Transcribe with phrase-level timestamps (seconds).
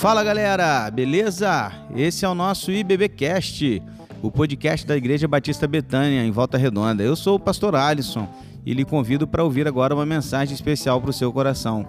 [0.00, 1.70] Fala galera, beleza?
[1.94, 3.82] Esse é o nosso IBBcast,
[4.22, 7.02] o podcast da Igreja Batista Betânia, em Volta Redonda.
[7.02, 8.26] Eu sou o pastor Alisson
[8.64, 11.84] e lhe convido para ouvir agora uma mensagem especial para o seu coração.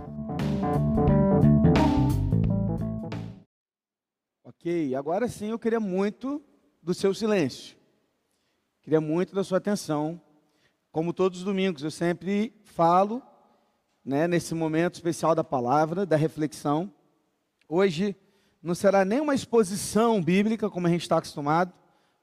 [4.43, 6.43] Ok, agora sim eu queria muito
[6.83, 7.77] do seu silêncio,
[8.81, 10.19] queria muito da sua atenção.
[10.91, 13.21] Como todos os domingos, eu sempre falo,
[14.03, 16.91] né, nesse momento especial da palavra, da reflexão.
[17.73, 18.17] Hoje
[18.61, 21.71] não será nem uma exposição bíblica, como a gente está acostumado,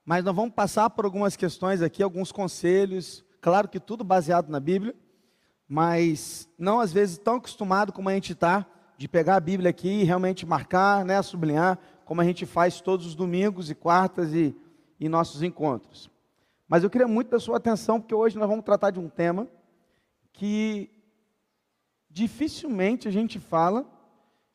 [0.05, 4.61] mas nós vamos passar por algumas questões aqui, alguns conselhos, claro que tudo baseado na
[4.61, 4.95] Bíblia,
[5.67, 8.67] mas não às vezes tão acostumado como a gente está,
[8.99, 13.07] de pegar a Bíblia aqui e realmente marcar, né, sublinhar, como a gente faz todos
[13.07, 14.55] os domingos e quartas e,
[15.01, 16.11] e nossos encontros.
[16.69, 19.49] Mas eu queria muito da sua atenção, porque hoje nós vamos tratar de um tema
[20.31, 20.91] que
[22.11, 23.97] dificilmente a gente fala.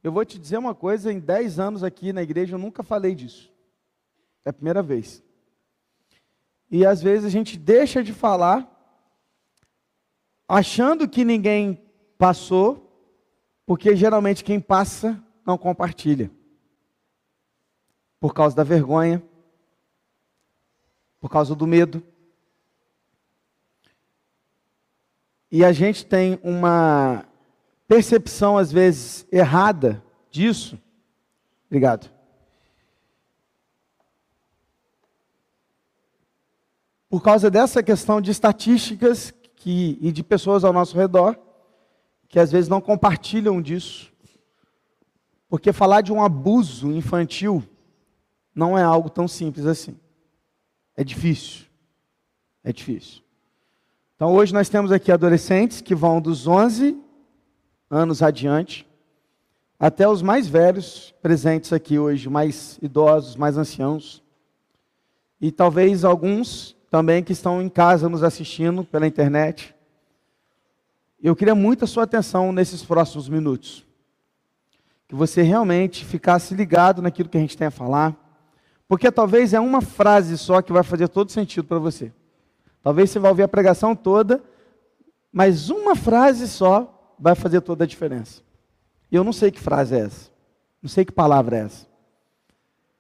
[0.03, 3.15] Eu vou te dizer uma coisa, em 10 anos aqui na igreja eu nunca falei
[3.15, 3.49] disso.
[4.43, 5.23] É a primeira vez.
[6.70, 8.70] E às vezes a gente deixa de falar,
[10.46, 11.81] achando que ninguém
[12.18, 12.91] passou,
[13.65, 16.29] porque geralmente quem passa não compartilha
[18.20, 19.24] por causa da vergonha,
[21.20, 22.04] por causa do medo.
[25.49, 27.26] E a gente tem uma
[27.94, 30.80] percepção, às vezes, errada disso.
[31.68, 32.12] Obrigado.
[37.08, 41.38] Por causa dessa questão de estatísticas que, e de pessoas ao nosso redor,
[42.27, 44.12] que às vezes não compartilham disso.
[45.48, 47.64] Porque falar de um abuso infantil
[48.55, 49.96] não é algo tão simples assim.
[50.98, 51.68] É difícil.
[52.64, 53.21] É difícil.
[54.16, 57.02] Então hoje nós temos aqui adolescentes que vão dos 11
[57.89, 58.87] anos adiante
[59.79, 64.23] até os mais velhos presentes aqui hoje, mais idosos, mais anciãos.
[65.41, 69.75] E talvez alguns também que estão em casa nos assistindo pela internet.
[71.22, 73.85] Eu queria muito a sua atenção nesses próximos minutos.
[75.08, 78.18] Que você realmente ficasse ligado naquilo que a gente tem a falar
[78.94, 82.13] porque talvez é uma frase só que vai fazer todo sentido para você.
[82.84, 84.44] Talvez você vá ouvir a pregação toda,
[85.31, 88.41] mas uma frase só vai fazer toda a diferença.
[89.09, 90.29] E eu não sei que frase é essa.
[90.81, 91.88] Não sei que palavra é essa.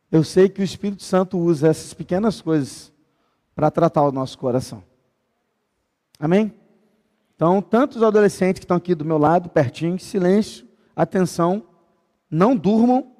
[0.09, 2.89] Eu sei que o Espírito Santo usa essas pequenas coisas
[3.53, 4.81] para tratar o nosso coração.
[6.17, 6.53] Amém?
[7.35, 11.61] Então, tantos adolescentes que estão aqui do meu lado, pertinho, silêncio, atenção,
[12.31, 13.11] não durmam,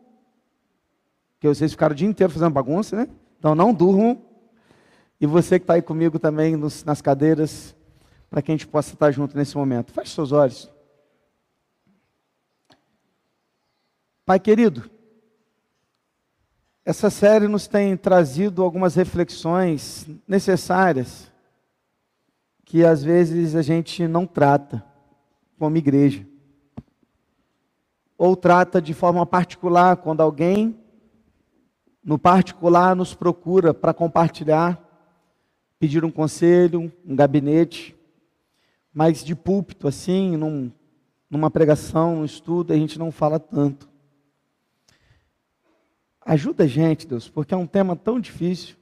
[1.34, 3.10] porque vocês ficaram o dia inteiro fazendo bagunça, né?
[3.38, 4.22] Então não durmam.
[5.20, 7.76] E você que está aí comigo também nos, nas cadeiras,
[8.30, 9.92] para que a gente possa estar junto nesse momento.
[9.92, 10.73] Feche seus olhos.
[14.26, 14.90] Pai querido,
[16.86, 21.32] essa série nos tem trazido algumas reflexões necessárias
[22.66, 24.84] que às vezes a gente não trata
[25.60, 26.26] como igreja.
[28.18, 30.84] Ou trata de forma particular quando alguém
[32.04, 34.78] no particular, nos procura para compartilhar,
[35.80, 37.96] pedir um conselho, um gabinete,
[38.94, 40.72] mas de púlpito, assim, num,
[41.30, 43.90] numa pregação, num estudo, a gente não fala tanto.
[46.26, 48.78] Ajuda a gente, Deus, porque é um tema tão difícil.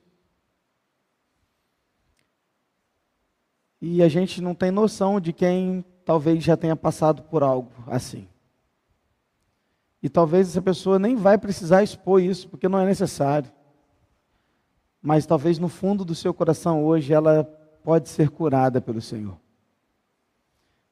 [3.82, 8.28] E a gente não tem noção de quem talvez já tenha passado por algo assim.
[10.04, 13.52] E talvez essa pessoa nem vai precisar expor isso, porque não é necessário.
[15.02, 17.44] Mas talvez no fundo do seu coração hoje ela
[17.84, 19.38] pode ser curada pelo Senhor.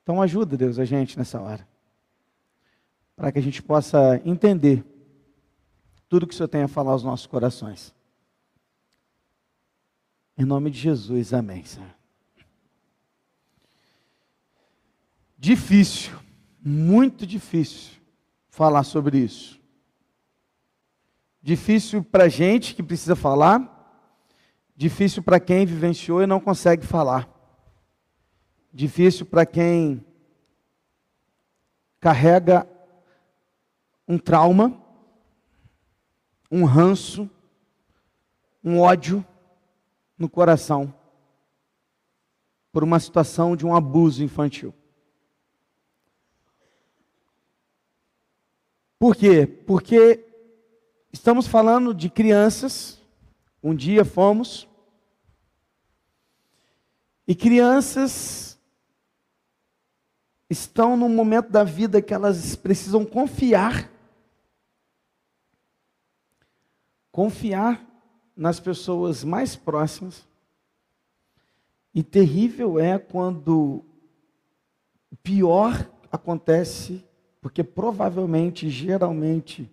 [0.02, 1.68] Então ajuda Deus a gente nessa hora.
[3.16, 4.84] Para que a gente possa entender
[6.10, 7.94] tudo que o Senhor tem a falar aos nossos corações.
[10.36, 11.94] Em nome de Jesus, amém, Senhor.
[15.38, 16.18] Difícil,
[16.60, 17.94] muito difícil
[18.50, 19.60] falar sobre isso.
[21.42, 23.76] Difícil para a gente que precisa falar,
[24.76, 27.30] difícil para quem vivenciou e não consegue falar.
[28.74, 30.04] Difícil para quem
[32.00, 32.68] carrega
[34.08, 34.89] um trauma,
[36.52, 37.30] um ranço,
[38.64, 39.26] um ódio
[40.18, 40.94] no coração
[42.72, 44.74] por uma situação de um abuso infantil.
[48.98, 49.48] Por quê?
[49.48, 50.26] Porque
[51.12, 53.02] estamos falando de crianças,
[53.64, 54.68] um dia fomos,
[57.28, 58.60] e crianças
[60.50, 63.90] estão num momento da vida que elas precisam confiar
[67.20, 67.86] confiar
[68.34, 70.26] nas pessoas mais próximas.
[71.94, 73.84] E terrível é quando
[75.12, 77.04] o pior acontece,
[77.42, 79.70] porque provavelmente, geralmente,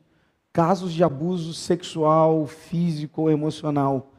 [0.53, 4.13] casos de abuso sexual, físico ou emocional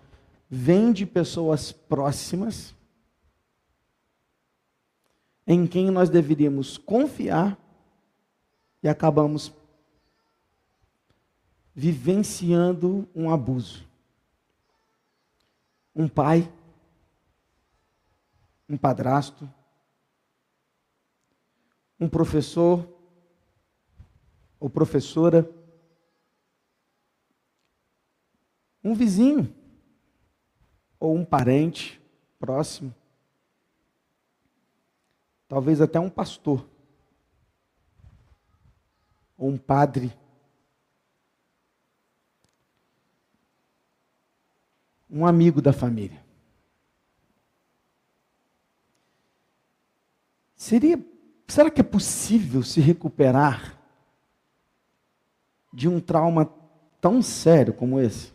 [0.50, 2.74] vêm de pessoas próximas
[5.46, 7.60] em quem nós deveríamos confiar
[8.82, 9.52] e acabamos
[11.78, 13.88] vivenciando um abuso.
[15.96, 16.52] Um pai,
[18.68, 19.48] um padrasto,
[22.00, 22.92] um professor
[24.60, 25.48] ou professora,
[28.84, 29.54] um vizinho
[31.00, 32.02] ou um parente
[32.40, 32.94] próximo,
[35.48, 36.68] talvez até um pastor
[39.38, 40.12] ou um padre.
[45.09, 46.25] Um amigo da família.
[50.56, 51.00] Seria,
[51.48, 53.80] será que é possível se recuperar
[55.71, 56.51] de um trauma
[57.00, 58.33] tão sério como esse?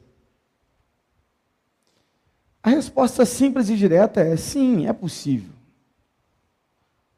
[2.62, 5.52] A resposta simples e direta é sim, é possível.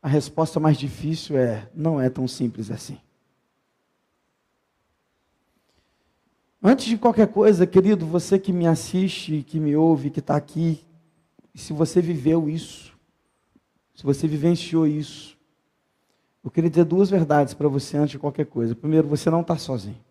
[0.02, 2.98] A resposta mais difícil é não é tão simples assim.
[6.66, 10.82] Antes de qualquer coisa, querido, você que me assiste, que me ouve, que está aqui,
[11.54, 12.96] se você viveu isso,
[13.94, 15.36] se você vivenciou isso,
[16.42, 18.74] eu queria dizer duas verdades para você antes de qualquer coisa.
[18.74, 20.02] Primeiro, você não está sozinho.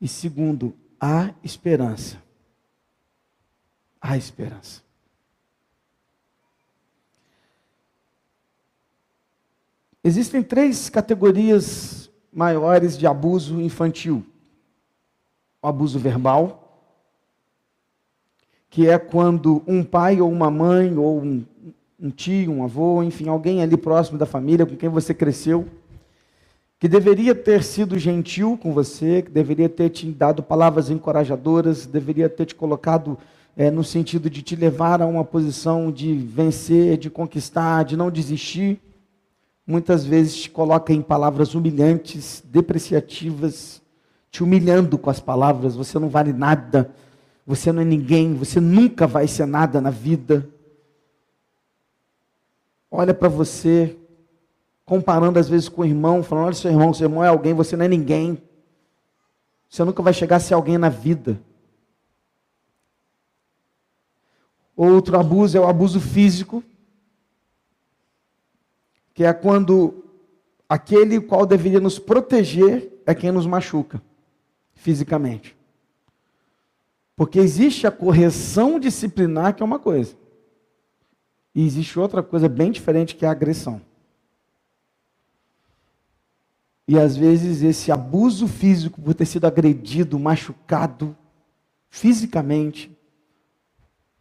[0.00, 2.20] E segundo, há esperança.
[4.00, 4.82] Há esperança.
[10.02, 12.02] Existem três categorias
[12.32, 14.24] maiores de abuso infantil.
[15.60, 16.88] O abuso verbal,
[18.70, 21.44] que é quando um pai ou uma mãe, ou um,
[22.00, 25.68] um tio, um avô, enfim, alguém ali próximo da família com quem você cresceu,
[26.80, 32.28] que deveria ter sido gentil com você, que deveria ter te dado palavras encorajadoras, deveria
[32.28, 33.16] ter te colocado
[33.56, 38.10] é, no sentido de te levar a uma posição de vencer, de conquistar, de não
[38.10, 38.80] desistir
[39.66, 43.80] muitas vezes te coloca em palavras humilhantes, depreciativas,
[44.30, 46.90] te humilhando com as palavras: você não vale nada,
[47.46, 50.48] você não é ninguém, você nunca vai ser nada na vida.
[52.90, 53.96] Olha para você,
[54.84, 57.76] comparando às vezes com o irmão, falando: olha, seu irmão, seu irmão é alguém, você
[57.76, 58.42] não é ninguém.
[59.68, 61.40] Você nunca vai chegar a ser alguém na vida.
[64.76, 66.62] Outro abuso é o abuso físico
[69.14, 70.04] que é quando
[70.68, 74.02] aquele qual deveria nos proteger é quem nos machuca
[74.74, 75.56] fisicamente.
[77.14, 80.16] Porque existe a correção disciplinar, que é uma coisa.
[81.54, 83.80] E existe outra coisa bem diferente, que é a agressão.
[86.88, 91.16] E às vezes esse abuso físico por ter sido agredido, machucado
[91.88, 92.90] fisicamente,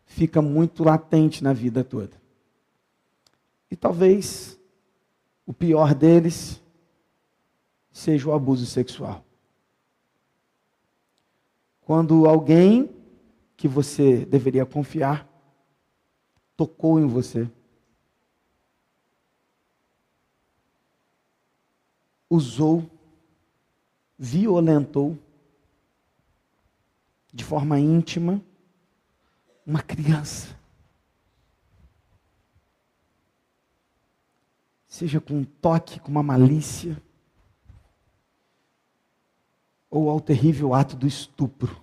[0.05, 2.21] fica muito latente na vida toda.
[3.69, 4.59] E talvez
[5.45, 6.61] o pior deles
[7.91, 9.23] seja o abuso sexual.
[11.81, 12.89] Quando alguém
[13.57, 15.27] que você deveria confiar
[16.55, 17.49] tocou em você,
[22.29, 22.89] usou,
[24.17, 25.17] violentou
[27.33, 28.41] de forma íntima
[29.65, 30.60] uma criança.
[34.91, 37.01] Seja com um toque, com uma malícia,
[39.89, 41.81] ou ao terrível ato do estupro.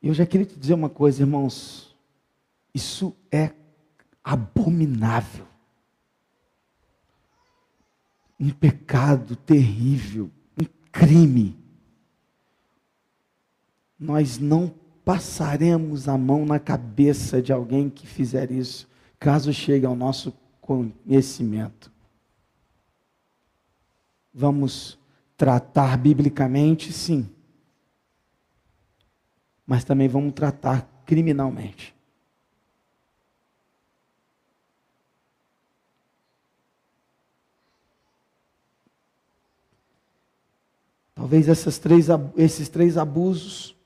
[0.00, 1.94] E eu já queria te dizer uma coisa, irmãos,
[2.72, 3.52] isso é
[4.24, 5.46] abominável.
[8.40, 11.58] Um pecado terrível, um crime.
[14.00, 18.90] Nós não passaremos a mão na cabeça de alguém que fizer isso
[19.22, 21.92] caso chegue ao nosso conhecimento.
[24.34, 24.98] Vamos
[25.36, 27.30] tratar biblicamente, sim.
[29.64, 31.94] Mas também vamos tratar criminalmente.
[41.14, 43.76] Talvez essas três, esses três abusos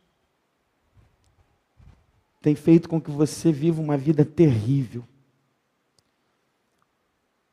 [2.41, 5.05] tenham feito com que você viva uma vida terrível.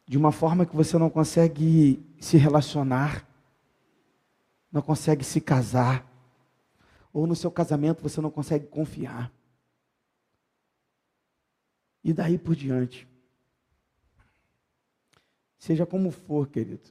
[0.05, 3.27] De uma forma que você não consegue se relacionar,
[4.71, 6.05] não consegue se casar,
[7.11, 9.31] ou no seu casamento você não consegue confiar.
[12.03, 13.07] E daí por diante.
[15.57, 16.89] Seja como for, querido.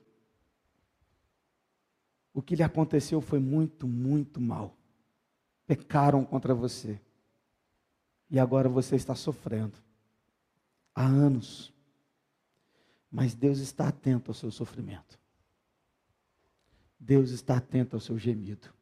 [2.33, 4.75] O que lhe aconteceu foi muito, muito mal.
[5.67, 6.99] Pecaram contra você.
[8.31, 9.75] E agora você está sofrendo.
[10.95, 11.72] Há anos.
[13.13, 15.21] Mas Deus está atento ao seu sofrimento.
[16.99, 18.73] Deus está atento ao seu gemido.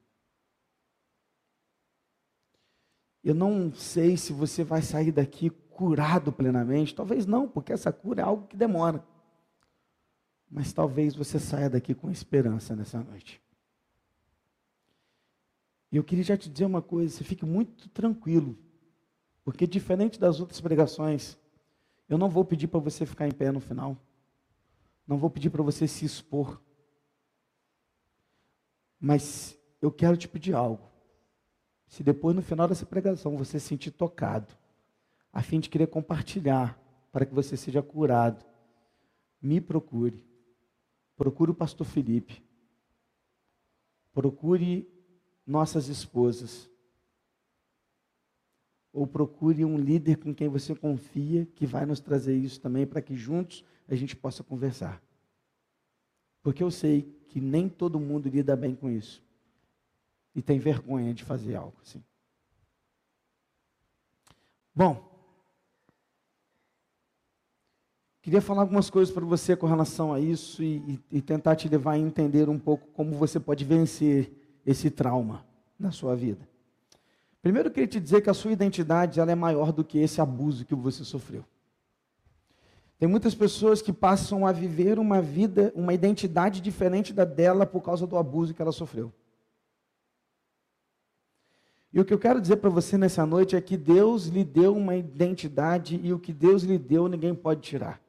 [3.25, 6.95] Eu não sei se você vai sair daqui curado plenamente.
[6.95, 9.05] Talvez não, porque essa cura é algo que demora.
[10.49, 13.43] Mas talvez você saia daqui com esperança nessa noite.
[15.91, 18.57] E eu queria já te dizer uma coisa: você fique muito tranquilo.
[19.43, 21.37] Porque, diferente das outras pregações,
[22.09, 23.97] eu não vou pedir para você ficar em pé no final.
[25.11, 26.63] Não vou pedir para você se expor.
[29.01, 30.89] Mas eu quero te pedir algo.
[31.89, 34.57] Se depois, no final dessa pregação, você se sentir tocado,
[35.33, 38.47] a fim de querer compartilhar, para que você seja curado,
[39.43, 40.25] me procure.
[41.17, 42.41] Procure o pastor Felipe.
[44.13, 44.89] Procure
[45.45, 46.71] nossas esposas.
[48.93, 53.01] Ou procure um líder com quem você confia, que vai nos trazer isso também, para
[53.01, 55.03] que juntos a gente possa conversar.
[56.43, 59.23] Porque eu sei que nem todo mundo lida bem com isso
[60.35, 62.03] e tem vergonha de fazer algo assim.
[64.75, 65.09] Bom,
[68.23, 71.93] queria falar algumas coisas para você com relação a isso e, e, tentar te levar
[71.93, 74.33] a entender um pouco como você pode vencer
[74.65, 75.45] esse trauma
[75.79, 76.49] na sua vida.
[77.43, 80.21] Primeiro, eu queria te dizer que a sua identidade ela é maior do que esse
[80.21, 81.45] abuso que você sofreu.
[82.99, 87.81] Tem muitas pessoas que passam a viver uma vida, uma identidade diferente da dela por
[87.81, 89.11] causa do abuso que ela sofreu.
[91.93, 94.77] E o que eu quero dizer para você nessa noite é que Deus lhe deu
[94.77, 98.01] uma identidade e o que Deus lhe deu ninguém pode tirar.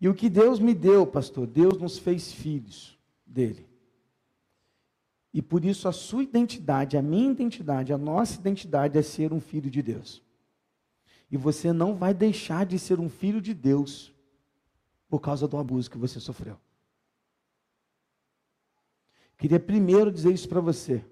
[0.00, 3.67] E o que Deus me deu, pastor, Deus nos fez filhos dele.
[5.32, 9.40] E por isso a sua identidade, a minha identidade, a nossa identidade é ser um
[9.40, 10.22] filho de Deus.
[11.30, 14.14] E você não vai deixar de ser um filho de Deus
[15.08, 16.58] por causa do abuso que você sofreu.
[19.36, 21.04] Queria primeiro dizer isso para você.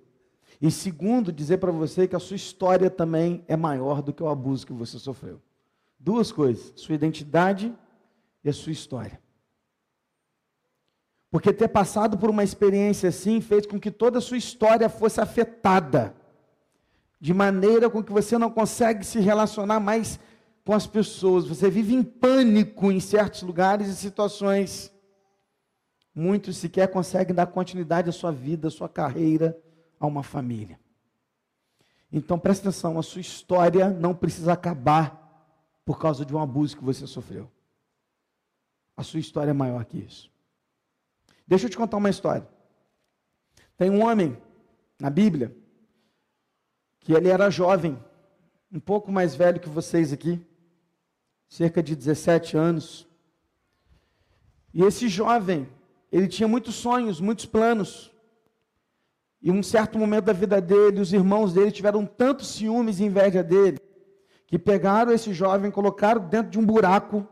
[0.61, 4.29] E segundo, dizer para você que a sua história também é maior do que o
[4.29, 5.41] abuso que você sofreu.
[5.99, 7.73] Duas coisas: sua identidade
[8.43, 9.21] e a sua história.
[11.31, 15.21] Porque ter passado por uma experiência assim fez com que toda a sua história fosse
[15.21, 16.15] afetada,
[17.21, 20.19] de maneira com que você não consegue se relacionar mais
[20.65, 21.47] com as pessoas.
[21.47, 24.93] Você vive em pânico em certos lugares e situações.
[26.15, 29.59] Muitos sequer conseguem dar continuidade à sua vida, à sua carreira,
[29.99, 30.79] a uma família.
[32.13, 35.23] Então preste atenção, a sua história não precisa acabar
[35.85, 37.51] por causa de um abuso que você sofreu.
[38.97, 40.31] A sua história é maior que isso.
[41.47, 42.47] Deixa eu te contar uma história.
[43.77, 44.37] Tem um homem
[44.99, 45.55] na Bíblia
[47.01, 47.97] que ele era jovem,
[48.73, 50.45] um pouco mais velho que vocês aqui,
[51.49, 53.07] cerca de 17 anos.
[54.75, 55.69] E esse jovem,
[56.11, 58.13] ele tinha muitos sonhos, muitos planos.
[59.41, 63.43] E um certo momento da vida dele, os irmãos dele tiveram tanto ciúmes e inveja
[63.43, 63.79] dele,
[64.47, 67.27] que pegaram esse jovem, colocaram dentro de um buraco,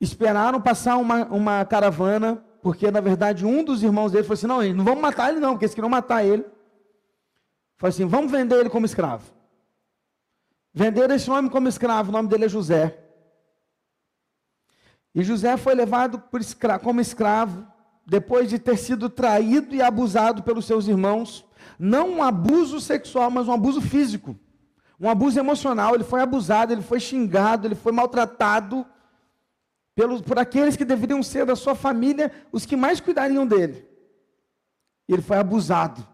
[0.00, 4.74] esperaram passar uma, uma caravana, porque na verdade um dos irmãos dele falou assim: não,
[4.74, 6.44] não vamos matar ele, não, porque eles queriam matar ele.
[7.76, 9.24] Falou assim: vamos vender ele como escravo.
[10.72, 13.02] Venderam esse homem como escravo, o nome dele é José.
[15.14, 16.22] E José foi levado
[16.82, 17.66] como escravo
[18.06, 21.44] depois de ter sido traído e abusado pelos seus irmãos,
[21.78, 24.38] não um abuso sexual, mas um abuso físico,
[25.00, 25.94] um abuso emocional.
[25.94, 28.86] Ele foi abusado, ele foi xingado, ele foi maltratado
[29.96, 33.88] pelos, por aqueles que deveriam ser da sua família os que mais cuidariam dele.
[35.08, 36.06] E ele foi abusado,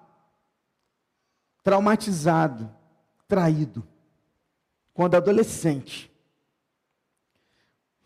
[1.64, 2.70] traumatizado,
[3.26, 3.86] traído,
[4.94, 6.10] quando adolescente.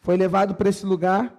[0.00, 1.36] Foi levado para esse lugar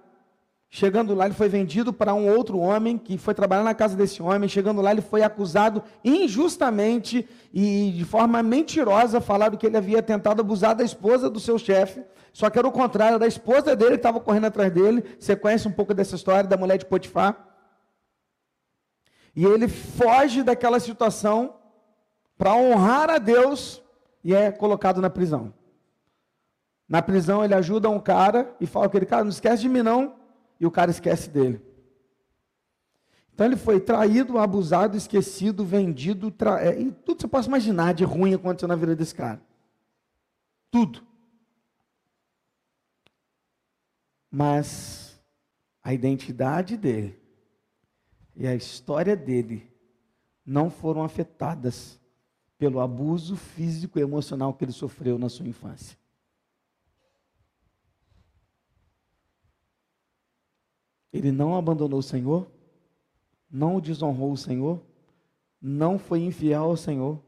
[0.70, 4.22] Chegando lá, ele foi vendido para um outro homem que foi trabalhar na casa desse
[4.22, 4.48] homem.
[4.48, 10.42] Chegando lá, ele foi acusado injustamente e de forma mentirosa, falado que ele havia tentado
[10.42, 12.02] abusar da esposa do seu chefe.
[12.32, 15.04] Só que era o contrário, da esposa dele que estava correndo atrás dele.
[15.18, 17.46] Você conhece um pouco dessa história da mulher de Potifar?
[19.34, 21.54] E ele foge daquela situação
[22.36, 23.82] para honrar a Deus
[24.22, 25.52] e é colocado na prisão.
[26.88, 30.16] Na prisão ele ajuda um cara e fala aquele cara, não esquece de mim não,
[30.58, 31.60] e o cara esquece dele.
[33.32, 36.60] Então ele foi traído, abusado, esquecido, vendido, tra...
[36.60, 39.40] É, e tudo você pode imaginar de ruim aconteceu na vida desse cara.
[40.70, 41.06] Tudo.
[44.30, 45.20] Mas
[45.82, 47.18] a identidade dele
[48.36, 49.68] e a história dele
[50.44, 51.98] não foram afetadas
[52.58, 55.96] pelo abuso físico e emocional que ele sofreu na sua infância.
[61.12, 62.50] Ele não abandonou o Senhor,
[63.50, 64.82] não desonrou o Senhor,
[65.60, 67.20] não foi infiel ao Senhor,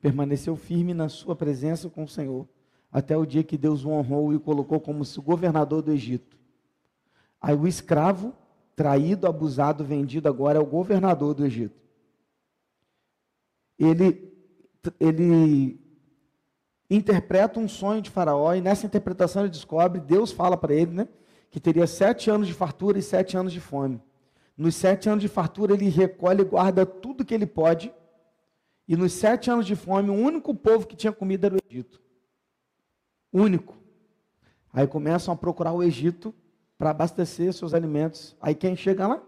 [0.00, 2.48] permaneceu firme na sua presença com o Senhor,
[2.90, 6.39] até o dia que Deus o honrou e o colocou como governador do Egito.
[7.40, 8.34] Aí o escravo,
[8.76, 11.80] traído, abusado, vendido, agora é o governador do Egito.
[13.78, 14.32] Ele,
[14.98, 15.80] ele
[16.90, 21.08] interpreta um sonho de Faraó e nessa interpretação ele descobre, Deus fala para ele, né?
[21.50, 24.00] que teria sete anos de fartura e sete anos de fome.
[24.56, 27.92] Nos sete anos de fartura, ele recolhe e guarda tudo que ele pode.
[28.86, 32.00] E nos sete anos de fome, o único povo que tinha comida era o Egito.
[33.32, 33.76] Único.
[34.72, 36.34] Aí começam a procurar o Egito
[36.80, 38.34] para abastecer seus alimentos.
[38.40, 39.22] Aí quem chega lá?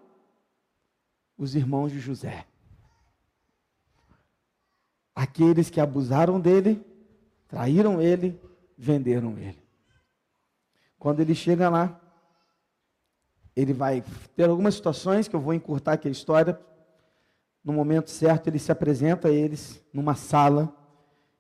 [1.37, 2.47] Os irmãos de José.
[5.15, 6.83] Aqueles que abusaram dele,
[7.47, 8.41] traíram ele,
[8.75, 9.63] venderam ele.
[10.99, 12.01] Quando ele chega lá,
[13.55, 14.03] ele vai
[14.35, 16.59] ter algumas situações que eu vou encurtar aqui a história.
[17.63, 20.75] No momento certo, ele se apresenta a eles numa sala.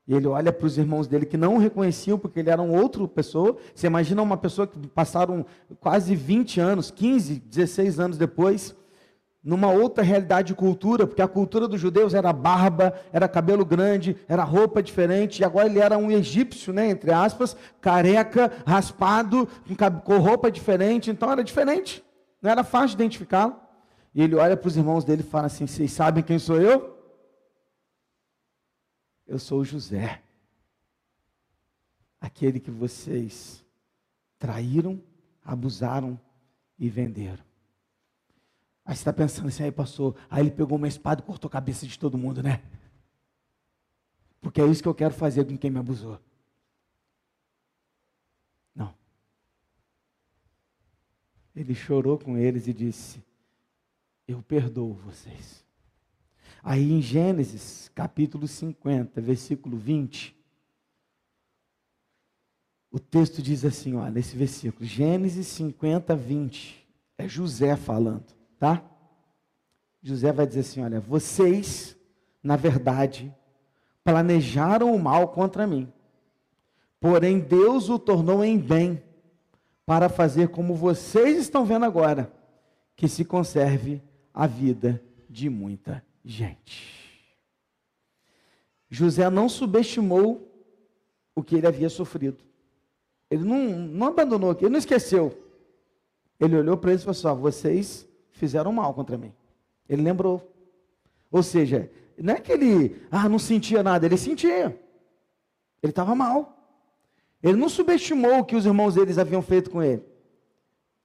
[0.07, 2.81] E ele olha para os irmãos dele que não o reconheciam porque ele era uma
[2.81, 3.57] outra pessoa.
[3.75, 5.47] Você imagina uma pessoa que passaram
[5.79, 8.75] quase 20 anos, 15, 16 anos depois,
[9.45, 14.17] numa outra realidade de cultura, porque a cultura dos judeus era barba, era cabelo grande,
[14.29, 19.49] era roupa diferente, e agora ele era um egípcio, né, entre aspas, careca, raspado,
[20.05, 22.05] com roupa diferente, então era diferente,
[22.41, 23.57] não era fácil de identificá-lo.
[24.15, 26.92] E ele olha para os irmãos dele e fala assim: Vocês sabem quem sou eu?
[29.33, 30.23] Eu sou José,
[32.21, 33.65] aquele que vocês
[34.39, 35.03] traíram,
[35.43, 36.21] abusaram
[36.79, 37.43] e venderam.
[38.85, 41.51] Aí você está pensando assim, aí passou, aí ele pegou uma espada e cortou a
[41.51, 42.63] cabeça de todo mundo, né?
[44.39, 46.21] Porque é isso que eu quero fazer com quem me abusou.
[48.75, 48.95] Não.
[51.57, 53.25] Ele chorou com eles e disse:
[54.29, 55.62] Eu perdoo vocês.
[56.63, 60.37] Aí em Gênesis, capítulo 50, versículo 20,
[62.91, 66.87] o texto diz assim, olha, nesse versículo, Gênesis 50, 20,
[67.19, 68.81] é José falando tá?
[70.01, 71.97] José vai dizer assim: olha, vocês,
[72.41, 73.35] na verdade,
[74.05, 75.93] planejaram o mal contra mim,
[77.01, 79.03] porém Deus o tornou em bem,
[79.85, 82.33] para fazer como vocês estão vendo agora,
[82.95, 84.01] que se conserve
[84.33, 87.03] a vida de muita gente.
[88.89, 90.49] José não subestimou
[91.35, 92.39] o que ele havia sofrido.
[93.31, 95.37] Ele não, não abandonou, ele não esqueceu.
[96.39, 99.33] Ele olhou para eles e falou assim: vocês fizeram mal contra mim.
[99.89, 100.53] Ele lembrou.
[101.31, 104.79] Ou seja, não é que ele ah, não sentia nada, ele sentia.
[105.83, 106.59] Ele estava mal.
[107.43, 110.03] Ele não subestimou o que os irmãos deles haviam feito com ele.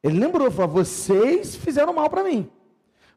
[0.04, 2.50] Ele lembrou, falou: vocês fizeram mal para mim.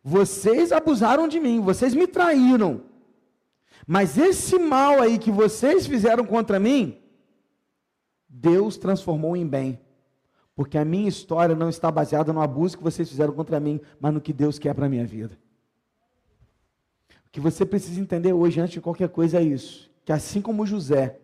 [0.03, 2.83] Vocês abusaram de mim, vocês me traíram.
[3.87, 6.99] Mas esse mal aí que vocês fizeram contra mim,
[8.29, 9.81] Deus transformou em bem.
[10.55, 14.13] Porque a minha história não está baseada no abuso que vocês fizeram contra mim, mas
[14.13, 15.39] no que Deus quer para a minha vida.
[17.27, 20.67] O que você precisa entender hoje, antes de qualquer coisa, é isso: que assim como
[20.67, 21.19] José,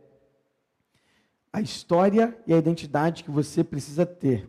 [1.53, 4.49] a história e a identidade que você precisa ter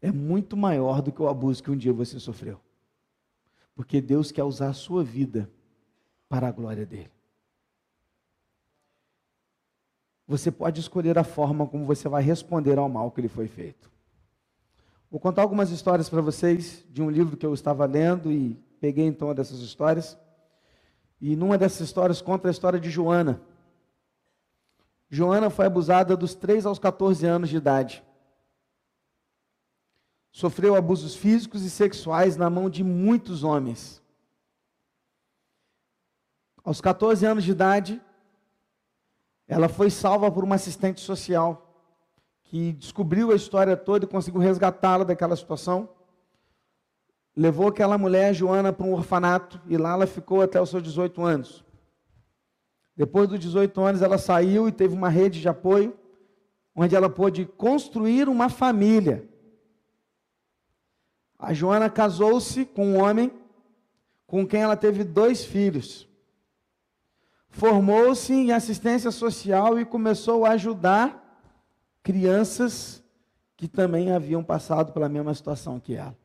[0.00, 2.60] é muito maior do que o abuso que um dia você sofreu.
[3.74, 5.50] Porque Deus quer usar a sua vida
[6.28, 7.10] para a glória dele.
[10.26, 13.90] Você pode escolher a forma como você vai responder ao mal que lhe foi feito.
[15.10, 19.06] Vou contar algumas histórias para vocês de um livro que eu estava lendo e peguei
[19.06, 20.18] então uma dessas histórias.
[21.20, 23.40] E numa dessas histórias conta a história de Joana.
[25.08, 28.02] Joana foi abusada dos 3 aos 14 anos de idade.
[30.34, 34.02] Sofreu abusos físicos e sexuais na mão de muitos homens.
[36.64, 38.02] Aos 14 anos de idade,
[39.46, 41.72] ela foi salva por uma assistente social
[42.42, 45.88] que descobriu a história toda e conseguiu resgatá-la daquela situação.
[47.36, 51.22] Levou aquela mulher, Joana, para um orfanato e lá ela ficou até os seus 18
[51.22, 51.64] anos.
[52.96, 55.96] Depois dos 18 anos, ela saiu e teve uma rede de apoio
[56.74, 59.32] onde ela pôde construir uma família.
[61.44, 63.30] A Joana casou-se com um homem
[64.26, 66.08] com quem ela teve dois filhos.
[67.50, 71.22] Formou-se em assistência social e começou a ajudar
[72.02, 73.04] crianças
[73.56, 76.16] que também haviam passado pela mesma situação que ela.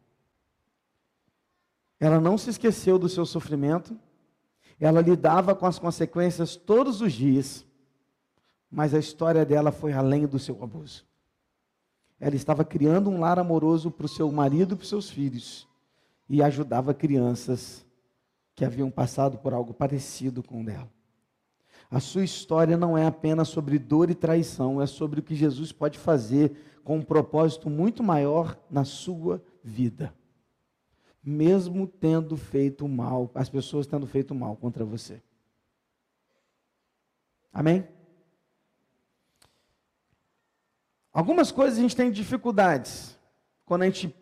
[2.00, 4.00] Ela não se esqueceu do seu sofrimento,
[4.80, 7.68] ela lidava com as consequências todos os dias,
[8.72, 11.09] mas a história dela foi além do seu abuso.
[12.20, 15.68] Ela estava criando um lar amoroso para o seu marido e para os seus filhos
[16.30, 17.86] e ajudava crianças
[18.56, 20.90] que haviam passado por algo parecido com dela.
[21.90, 25.72] A sua história não é apenas sobre dor e traição, é sobre o que Jesus
[25.72, 26.52] pode fazer
[26.84, 30.14] com um propósito muito maior na sua vida.
[31.24, 35.22] Mesmo tendo feito mal, as pessoas tendo feito mal contra você.
[37.52, 37.88] Amém?
[41.20, 43.20] Algumas coisas a gente tem dificuldades
[43.66, 44.16] quando a gente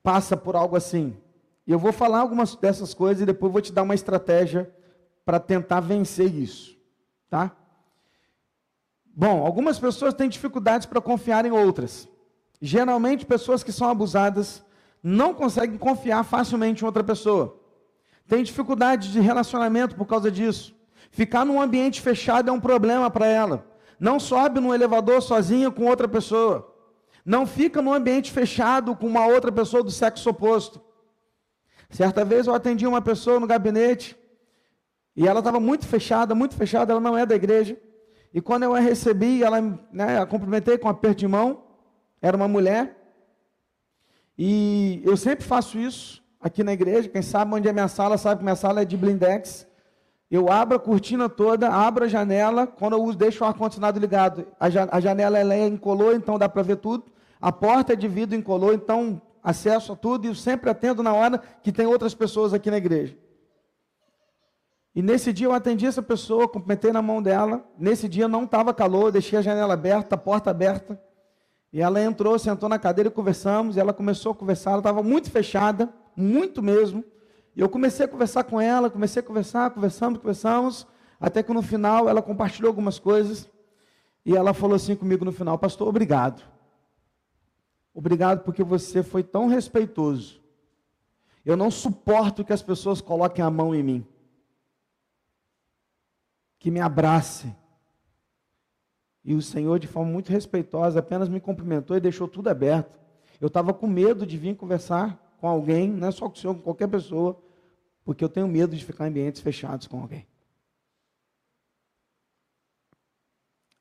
[0.00, 1.16] passa por algo assim.
[1.66, 4.72] E eu vou falar algumas dessas coisas e depois vou te dar uma estratégia
[5.24, 6.78] para tentar vencer isso,
[7.28, 7.50] tá?
[9.06, 12.08] Bom, algumas pessoas têm dificuldades para confiar em outras.
[12.62, 14.64] Geralmente, pessoas que são abusadas
[15.02, 17.60] não conseguem confiar facilmente em outra pessoa.
[18.28, 20.76] Tem dificuldade de relacionamento por causa disso.
[21.10, 23.75] Ficar num ambiente fechado é um problema para ela.
[23.98, 26.74] Não sobe no elevador sozinha com outra pessoa.
[27.24, 30.80] Não fica num ambiente fechado com uma outra pessoa do sexo oposto.
[31.90, 34.16] Certa vez eu atendi uma pessoa no gabinete
[35.16, 37.76] e ela estava muito fechada, muito fechada, ela não é da igreja.
[38.34, 41.64] E quando eu a recebi, ela, né, a cumprimentei com um aperto de mão,
[42.20, 42.94] era uma mulher.
[44.36, 47.08] E eu sempre faço isso aqui na igreja.
[47.08, 49.66] Quem sabe onde é minha sala, sabe que minha sala é de blindex.
[50.30, 54.46] Eu abro a cortina toda, abro a janela, quando eu deixo o ar-condicionado ligado.
[54.58, 57.04] A, janela ela é incolor, então dá para ver tudo.
[57.40, 61.40] A porta é de vidro incolor, então acesso a tudo e sempre atendo na hora
[61.62, 63.16] que tem outras pessoas aqui na igreja.
[64.92, 67.64] E nesse dia eu atendi essa pessoa, cumprimentei na mão dela.
[67.78, 71.00] Nesse dia não estava calor, deixei a janela aberta, a porta aberta.
[71.72, 73.76] E ela entrou, sentou na cadeira e conversamos.
[73.76, 77.04] E ela começou a conversar, ela estava muito fechada, muito mesmo.
[77.56, 80.86] E eu comecei a conversar com ela, comecei a conversar, conversamos, conversamos.
[81.18, 83.50] Até que no final ela compartilhou algumas coisas.
[84.26, 86.42] E ela falou assim comigo no final: Pastor, obrigado.
[87.94, 90.38] Obrigado porque você foi tão respeitoso.
[91.46, 94.06] Eu não suporto que as pessoas coloquem a mão em mim.
[96.58, 97.56] Que me abracem.
[99.24, 103.00] E o Senhor, de forma muito respeitosa, apenas me cumprimentou e deixou tudo aberto.
[103.40, 106.54] Eu estava com medo de vir conversar com alguém, não é só com o Senhor,
[106.54, 107.40] com qualquer pessoa,
[108.06, 110.24] porque eu tenho medo de ficar em ambientes fechados com alguém.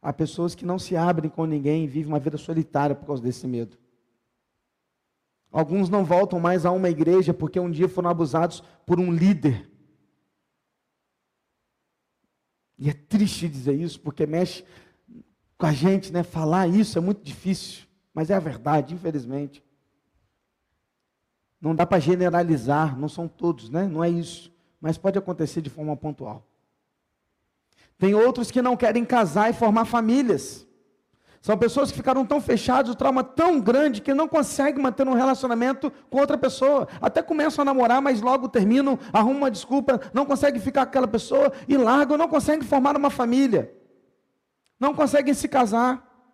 [0.01, 3.21] Há pessoas que não se abrem com ninguém e vivem uma vida solitária por causa
[3.21, 3.77] desse medo.
[5.51, 9.69] Alguns não voltam mais a uma igreja porque um dia foram abusados por um líder.
[12.79, 14.65] E é triste dizer isso, porque mexe
[15.55, 16.23] com a gente, né?
[16.23, 19.63] Falar isso é muito difícil, mas é a verdade, infelizmente.
[21.65, 23.87] Não dá para generalizar, não são todos, né?
[23.87, 26.45] Não é isso, mas pode acontecer de forma pontual.
[27.97, 30.67] Tem outros que não querem casar e formar famílias.
[31.41, 35.13] São pessoas que ficaram tão fechadas, o trauma tão grande, que não conseguem manter um
[35.13, 36.87] relacionamento com outra pessoa.
[37.01, 41.07] Até começam a namorar, mas logo terminam, arrumam uma desculpa, não conseguem ficar com aquela
[41.07, 43.73] pessoa e largam, não conseguem formar uma família.
[44.79, 46.29] Não conseguem se casar.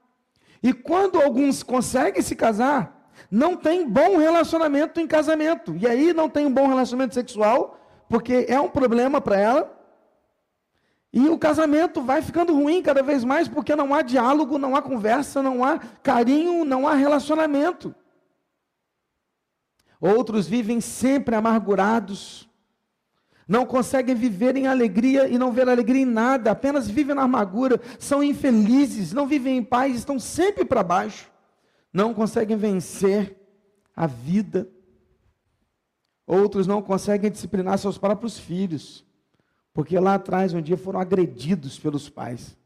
[0.62, 5.76] E quando alguns conseguem se casar, não tem bom relacionamento em casamento.
[5.76, 7.80] E aí não tem um bom relacionamento sexual,
[8.10, 9.82] porque é um problema para ela.
[11.14, 14.82] E o casamento vai ficando ruim cada vez mais porque não há diálogo, não há
[14.82, 17.94] conversa, não há carinho, não há relacionamento.
[20.00, 22.50] Outros vivem sempre amargurados,
[23.48, 27.80] não conseguem viver em alegria e não ver alegria em nada, apenas vivem na amargura,
[28.00, 31.31] são infelizes, não vivem em paz, estão sempre para baixo,
[31.94, 33.38] não conseguem vencer
[33.96, 34.70] a vida.
[36.26, 39.06] Outros não conseguem disciplinar seus próprios filhos
[39.74, 42.58] porque lá atrás, um dia, foram agredidos pelos pais.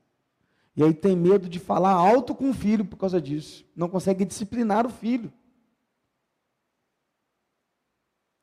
[0.75, 3.65] E aí tem medo de falar alto com o filho por causa disso.
[3.75, 5.31] Não consegue disciplinar o filho.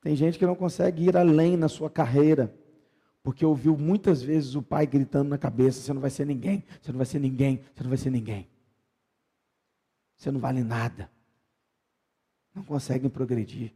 [0.00, 2.54] Tem gente que não consegue ir além na sua carreira,
[3.22, 6.90] porque ouviu muitas vezes o pai gritando na cabeça: você não vai ser ninguém, você
[6.90, 8.48] não vai ser ninguém, você não vai ser ninguém.
[10.22, 11.10] Você não vale nada.
[12.54, 13.72] Não conseguem progredir.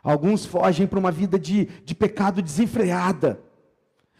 [0.00, 3.42] Alguns fogem para uma vida de, de pecado desenfreada.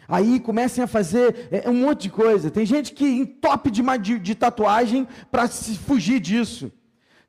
[0.09, 2.50] Aí comecem a fazer é, um monte de coisa.
[2.50, 6.72] Tem gente que entope de, de, de tatuagem para se fugir disso.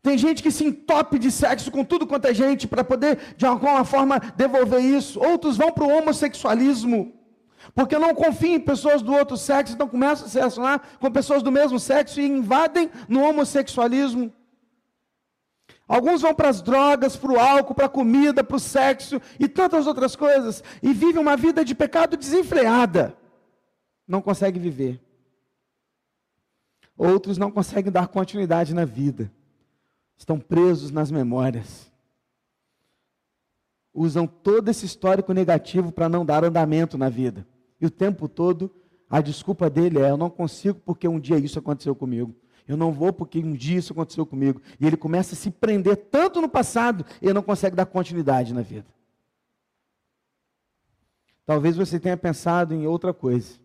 [0.01, 3.45] Tem gente que se entope de sexo com tudo quanto é gente para poder, de
[3.45, 5.19] alguma forma, devolver isso.
[5.19, 7.13] Outros vão para o homossexualismo.
[7.73, 11.43] Porque não confiam em pessoas do outro sexo, então começam a se relacionar com pessoas
[11.43, 14.31] do mesmo sexo e invadem no homossexualismo.
[15.87, 19.47] Alguns vão para as drogas, para o álcool, para a comida, para o sexo e
[19.47, 20.63] tantas outras coisas.
[20.81, 23.15] E vivem uma vida de pecado desenfreada.
[24.07, 25.01] Não conseguem viver.
[26.97, 29.31] Outros não conseguem dar continuidade na vida
[30.17, 31.91] estão presos nas memórias.
[33.93, 37.45] Usam todo esse histórico negativo para não dar andamento na vida.
[37.83, 38.71] E o tempo todo,
[39.09, 42.33] a desculpa dele é: eu não consigo porque um dia isso aconteceu comigo.
[42.65, 44.61] Eu não vou porque um dia isso aconteceu comigo.
[44.79, 48.61] E ele começa a se prender tanto no passado, ele não consegue dar continuidade na
[48.61, 48.85] vida.
[51.45, 53.59] Talvez você tenha pensado em outra coisa.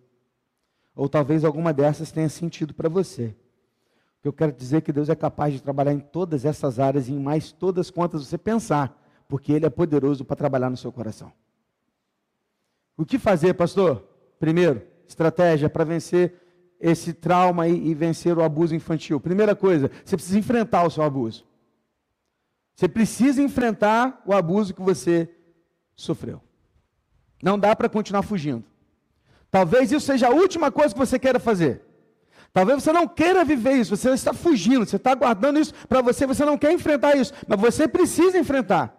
[0.97, 3.37] Ou talvez alguma dessas tenha sentido para você.
[4.25, 7.21] Eu quero dizer que Deus é capaz de trabalhar em todas essas áreas e em
[7.21, 11.33] mais todas quantas você pensar, porque Ele é poderoso para trabalhar no seu coração.
[12.99, 14.05] O que fazer, pastor?
[14.41, 16.35] Primeiro, estratégia para vencer
[16.81, 19.21] esse trauma e, e vencer o abuso infantil.
[19.21, 21.47] Primeira coisa, você precisa enfrentar o seu abuso.
[22.75, 25.31] Você precisa enfrentar o abuso que você
[25.95, 26.43] sofreu.
[27.41, 28.65] Não dá para continuar fugindo.
[29.49, 31.83] Talvez isso seja a última coisa que você queira fazer.
[32.53, 36.27] Talvez você não queira viver isso, você está fugindo, você está guardando isso para você,
[36.27, 38.97] você não quer enfrentar isso, mas você precisa enfrentar.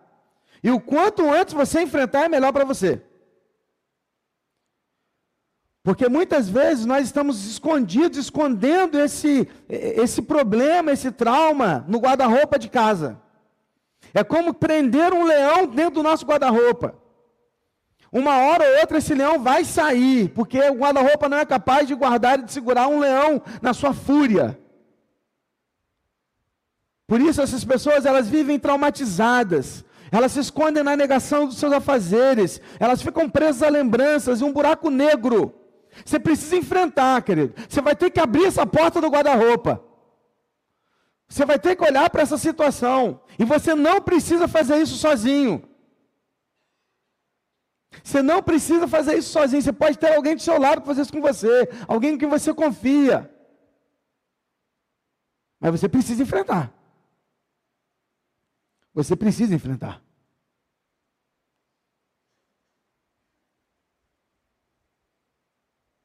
[0.63, 3.01] E o quanto antes você enfrentar é melhor para você.
[5.83, 12.69] Porque muitas vezes nós estamos escondidos, escondendo esse, esse problema, esse trauma no guarda-roupa de
[12.69, 13.19] casa.
[14.13, 16.95] É como prender um leão dentro do nosso guarda-roupa.
[18.11, 21.95] Uma hora ou outra esse leão vai sair, porque o guarda-roupa não é capaz de
[21.95, 24.59] guardar e de segurar um leão na sua fúria.
[27.07, 29.85] Por isso essas pessoas elas vivem traumatizadas.
[30.11, 32.59] Elas se escondem na negação dos seus afazeres.
[32.79, 35.58] Elas ficam presas a lembranças e um buraco negro.
[36.05, 37.53] Você precisa enfrentar, querido.
[37.67, 39.83] Você vai ter que abrir essa porta do guarda-roupa.
[41.27, 43.21] Você vai ter que olhar para essa situação.
[43.37, 45.63] E você não precisa fazer isso sozinho.
[48.03, 49.61] Você não precisa fazer isso sozinho.
[49.61, 51.69] Você pode ter alguém do seu lado para fazer isso com você.
[51.87, 53.29] Alguém em quem você confia.
[55.59, 56.73] Mas você precisa enfrentar.
[58.93, 60.01] Você precisa enfrentar.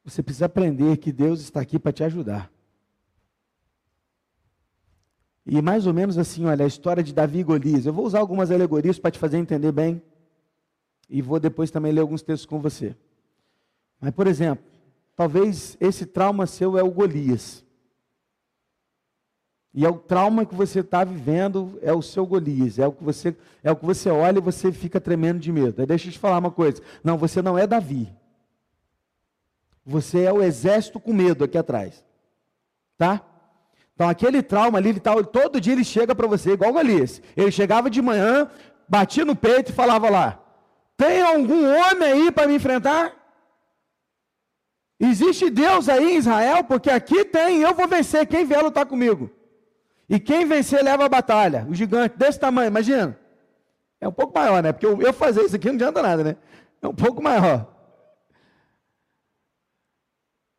[0.04, 2.50] Você precisa aprender que Deus está aqui para te ajudar.
[5.46, 7.86] E mais ou menos assim, olha, a história de Davi e Golias.
[7.86, 10.02] Eu vou usar algumas alegorias para te fazer entender bem.
[11.08, 12.96] E vou depois também ler alguns textos com você.
[14.00, 14.64] Mas, por exemplo,
[15.14, 17.64] talvez esse trauma seu é o Golias.
[19.72, 23.02] E é o trauma que você está vivendo, é o seu Golias, é o que
[23.02, 25.80] você é o que você olha e você fica tremendo de medo.
[25.80, 26.80] Aí deixa eu te falar uma coisa.
[27.02, 28.08] Não, você não é Davi.
[29.84, 32.04] Você é o exército com medo aqui atrás.
[32.96, 33.20] Tá?
[33.94, 37.22] Então aquele trauma ali, ele tá, todo dia ele chega para você, igual o Golias.
[37.36, 38.50] Ele chegava de manhã,
[38.88, 40.40] batia no peito e falava lá:
[40.96, 43.12] tem algum homem aí para me enfrentar?
[44.98, 46.64] Existe Deus aí em Israel?
[46.64, 48.26] Porque aqui tem, eu vou vencer.
[48.26, 49.30] Quem vier lutar comigo?
[50.08, 51.66] E quem vencer leva a batalha.
[51.68, 53.18] O gigante desse tamanho, imagina.
[54.00, 54.72] É um pouco maior, né?
[54.72, 56.36] Porque eu, eu fazer isso aqui não adianta nada, né?
[56.80, 57.73] É um pouco maior.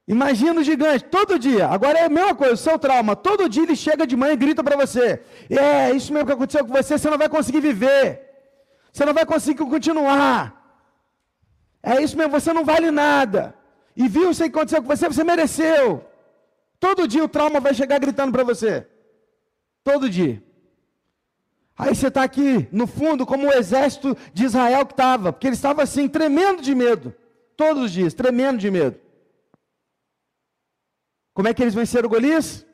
[0.08, 1.68] Imagina o gigante, todo dia.
[1.68, 3.16] Agora é a mesma coisa, o seu trauma.
[3.16, 6.64] Todo dia ele chega de manhã e grita para você: É, isso mesmo que aconteceu
[6.64, 8.22] com você, você não vai conseguir viver.
[8.94, 10.62] Você não vai conseguir continuar.
[11.82, 13.56] É isso mesmo, você não vale nada.
[13.96, 16.06] E viu isso que aconteceu com você, você mereceu.
[16.80, 18.88] Todo dia o trauma vai chegar gritando para você.
[19.84, 20.42] Todo dia.
[21.78, 25.56] Aí você está aqui, no fundo, como o exército de Israel que estava, porque ele
[25.56, 27.14] estava assim, tremendo de medo.
[27.58, 29.05] Todos os dias, tremendo de medo.
[31.36, 32.66] Como é que eles venceram Golias?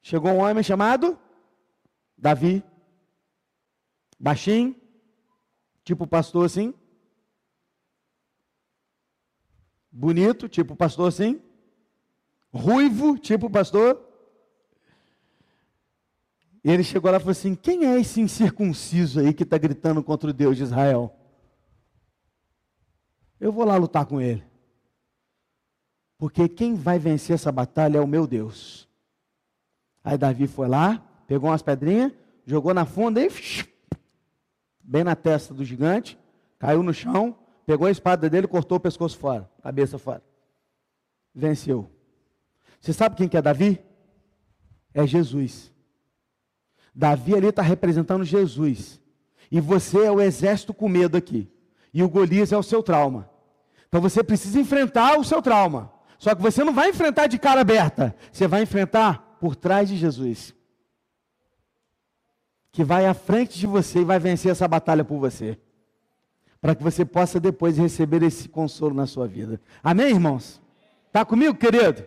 [0.00, 1.18] Chegou um homem chamado
[2.16, 2.62] Davi.
[4.20, 4.76] Baixinho,
[5.84, 6.72] tipo pastor assim.
[9.90, 11.42] Bonito, tipo pastor assim.
[12.54, 14.00] Ruivo, tipo pastor.
[16.62, 20.04] E ele chegou lá e falou assim: Quem é esse incircunciso aí que está gritando
[20.04, 21.12] contra o Deus de Israel?
[23.40, 24.51] Eu vou lá lutar com ele.
[26.22, 28.88] Porque quem vai vencer essa batalha é o meu Deus.
[30.04, 32.12] Aí Davi foi lá, pegou umas pedrinhas,
[32.46, 33.28] jogou na funda e
[34.80, 36.16] bem na testa do gigante,
[36.60, 40.22] caiu no chão, pegou a espada dele cortou o pescoço fora, cabeça fora.
[41.34, 41.90] Venceu.
[42.80, 43.80] Você sabe quem que é Davi?
[44.94, 45.72] É Jesus.
[46.94, 49.00] Davi ali está representando Jesus.
[49.50, 51.50] E você é o exército com medo aqui.
[51.92, 53.28] E o Golias é o seu trauma.
[53.88, 56.00] Então você precisa enfrentar o seu trauma.
[56.22, 58.14] Só que você não vai enfrentar de cara aberta.
[58.30, 60.54] Você vai enfrentar por trás de Jesus.
[62.70, 65.58] Que vai à frente de você e vai vencer essa batalha por você.
[66.60, 69.60] Para que você possa depois receber esse consolo na sua vida.
[69.82, 70.62] Amém, irmãos?
[71.08, 72.04] Está comigo, querido?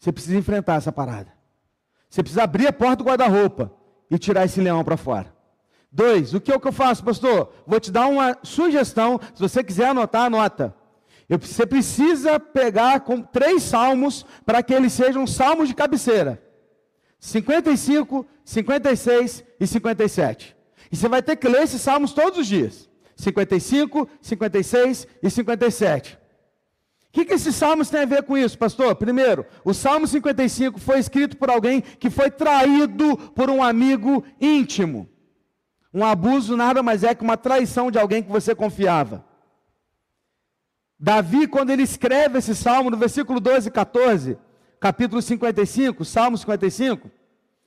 [0.00, 1.32] Você precisa enfrentar essa parada.
[2.10, 3.72] Você precisa abrir a porta do guarda-roupa
[4.10, 5.32] e tirar esse leão para fora.
[5.92, 7.52] Dois, o que é que eu faço, pastor?
[7.64, 9.20] Vou te dar uma sugestão.
[9.34, 10.74] Se você quiser anotar, anota.
[11.28, 16.42] Você precisa pegar com três salmos para que eles sejam salmos de cabeceira:
[17.20, 20.56] 55, 56 e 57.
[20.90, 26.18] E você vai ter que ler esses salmos todos os dias: 55, 56 e 57.
[27.08, 28.94] O que, que esses salmos têm a ver com isso, pastor?
[28.94, 35.08] Primeiro, o Salmo 55 foi escrito por alguém que foi traído por um amigo íntimo.
[35.92, 39.27] Um abuso nada mais é que uma traição de alguém que você confiava.
[40.98, 44.38] Davi, quando ele escreve esse salmo, no versículo 12 e 14,
[44.80, 47.10] capítulo 55, Salmo 55,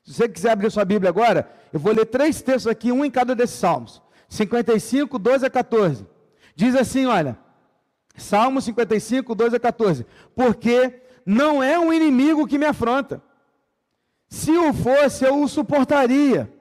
[0.03, 3.11] se você quiser abrir sua Bíblia agora, eu vou ler três textos aqui, um em
[3.11, 4.01] cada desses salmos.
[4.27, 6.05] 55, 12 a 14.
[6.55, 7.37] Diz assim: olha,
[8.15, 10.05] Salmo 55, 12 a 14.
[10.35, 13.21] Porque não é um inimigo que me afronta.
[14.27, 16.51] Se o fosse, eu o suportaria.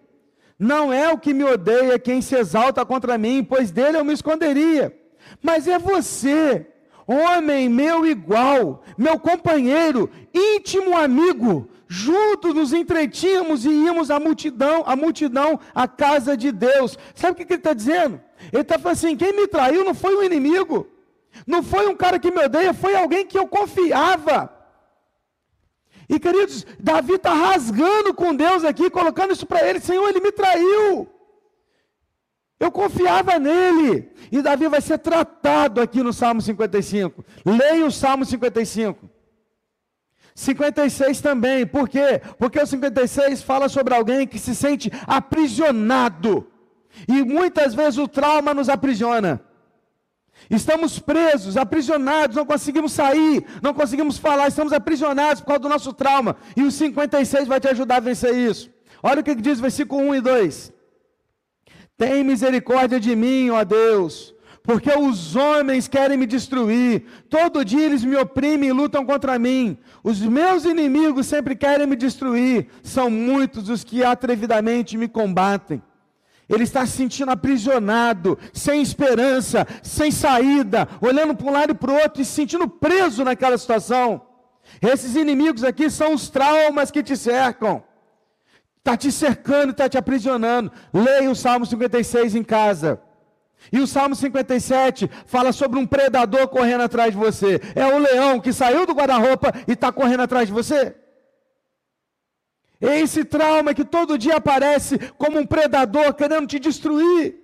[0.59, 4.13] Não é o que me odeia quem se exalta contra mim, pois dele eu me
[4.13, 5.00] esconderia.
[5.43, 6.67] Mas é você,
[7.07, 11.69] homem meu igual, meu companheiro, íntimo amigo.
[11.93, 16.97] Juntos nos entretínhamos e íamos à multidão, à multidão, à casa de Deus.
[17.17, 18.21] Sabe o que ele está dizendo?
[18.53, 20.87] Ele está falando assim: quem me traiu não foi um inimigo,
[21.45, 24.57] não foi um cara que me odeia, foi alguém que eu confiava.
[26.09, 30.31] E queridos, Davi está rasgando com Deus aqui, colocando isso para ele: Senhor, ele me
[30.31, 31.09] traiu.
[32.61, 34.13] Eu confiava nele.
[34.31, 37.25] E Davi vai ser tratado aqui no Salmo 55.
[37.45, 39.09] Leia o Salmo 55.
[40.35, 41.67] 56 também.
[41.67, 42.21] Por quê?
[42.39, 46.47] Porque o 56 fala sobre alguém que se sente aprisionado.
[47.09, 49.41] E muitas vezes o trauma nos aprisiona.
[50.51, 55.93] Estamos presos, aprisionados, não conseguimos sair, não conseguimos falar, estamos aprisionados por causa do nosso
[55.93, 56.37] trauma.
[56.57, 58.71] E o 56 vai te ajudar a vencer isso.
[59.03, 60.80] Olha o que diz o versículo 1 e 2.
[62.01, 67.05] Tem misericórdia de mim, ó Deus, porque os homens querem me destruir.
[67.29, 69.77] Todo dia eles me oprimem e lutam contra mim.
[70.03, 72.69] Os meus inimigos sempre querem me destruir.
[72.83, 75.83] São muitos os que atrevidamente me combatem.
[76.49, 81.91] Ele está se sentindo aprisionado, sem esperança, sem saída, olhando para um lado e para
[81.91, 84.23] o outro e se sentindo preso naquela situação.
[84.81, 87.83] Esses inimigos aqui são os traumas que te cercam.
[88.81, 90.73] Está te cercando, está te aprisionando.
[90.93, 93.01] Leia o Salmo 56 em casa.
[93.71, 97.61] E o Salmo 57 fala sobre um predador correndo atrás de você.
[97.75, 100.97] É o leão que saiu do guarda-roupa e está correndo atrás de você.
[102.81, 107.39] É esse trauma que todo dia aparece como um predador querendo te destruir.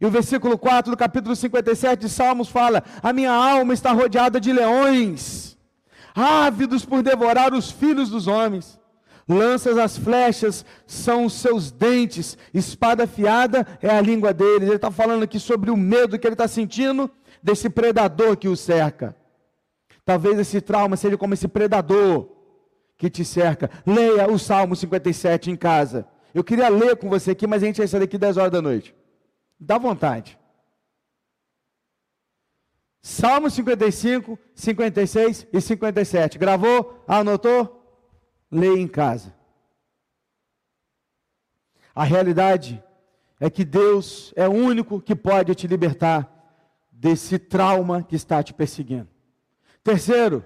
[0.00, 4.40] E o versículo 4 do capítulo 57 de Salmos fala: A minha alma está rodeada
[4.40, 5.58] de leões,
[6.14, 8.80] ávidos por devorar os filhos dos homens.
[9.28, 14.68] Lanças as flechas são os seus dentes, espada afiada é a língua deles.
[14.68, 17.10] Ele está falando aqui sobre o medo que ele está sentindo
[17.42, 19.16] desse predador que o cerca.
[20.04, 22.28] Talvez esse trauma seja como esse predador
[22.96, 23.70] que te cerca.
[23.86, 26.06] Leia o Salmo 57 em casa.
[26.34, 28.62] Eu queria ler com você aqui, mas a gente vai sair daqui 10 horas da
[28.62, 28.94] noite.
[29.58, 30.38] Dá vontade.
[33.02, 36.38] Salmo 55, 56 e 57.
[36.38, 37.04] Gravou?
[37.06, 37.81] Anotou?
[38.52, 39.34] Leia em casa.
[41.94, 42.82] A realidade
[43.40, 46.30] é que Deus é o único que pode te libertar
[46.92, 49.08] desse trauma que está te perseguindo.
[49.82, 50.44] Terceiro,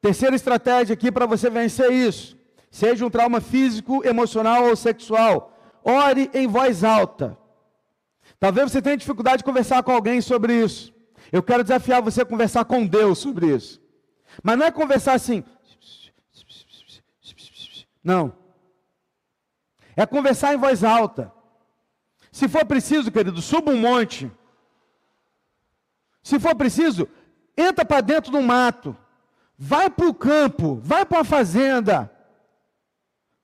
[0.00, 2.36] Terceira estratégia aqui para você vencer isso.
[2.70, 5.52] Seja um trauma físico, emocional ou sexual.
[5.82, 7.36] Ore em voz alta.
[8.38, 10.92] Talvez você tenha dificuldade de conversar com alguém sobre isso.
[11.32, 13.80] Eu quero desafiar você a conversar com Deus sobre isso.
[14.42, 15.42] Mas não é conversar assim.
[18.02, 18.32] Não.
[19.96, 21.32] É conversar em voz alta.
[22.30, 24.30] Se for preciso, querido, suba um monte.
[26.22, 27.08] Se for preciso,
[27.56, 28.96] entra para dentro do mato.
[29.58, 32.10] Vai para o campo, vai para a fazenda.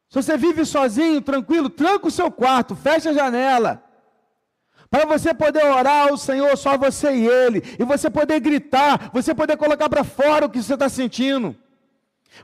[0.08, 3.82] Se você vive sozinho, tranquilo, tranca o seu quarto, fecha a janela.
[4.88, 7.62] Para você poder orar ao Senhor, só você e Ele.
[7.80, 11.56] E você poder gritar, você poder colocar para fora o que você está sentindo.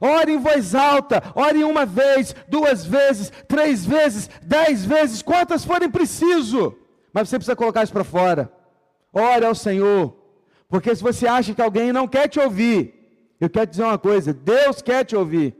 [0.00, 5.90] Ore em voz alta, ore uma vez, duas vezes, três vezes, dez vezes, quantas forem
[5.90, 6.76] preciso.
[7.12, 8.52] Mas você precisa colocar isso para fora.
[9.12, 10.16] Ore ao Senhor.
[10.68, 14.32] Porque se você acha que alguém não quer te ouvir, eu quero dizer uma coisa:
[14.32, 15.56] Deus quer te ouvir.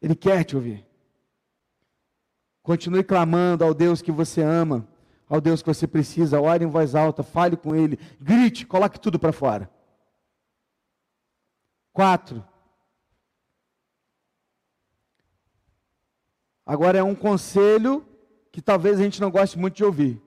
[0.00, 0.86] Ele quer te ouvir.
[2.62, 4.86] Continue clamando ao Deus que você ama,
[5.28, 6.40] ao Deus que você precisa.
[6.40, 9.70] Ore em voz alta, fale com Ele, grite, coloque tudo para fora.
[11.96, 12.44] Quatro.
[16.66, 18.06] Agora é um conselho
[18.52, 20.20] que talvez a gente não goste muito de ouvir.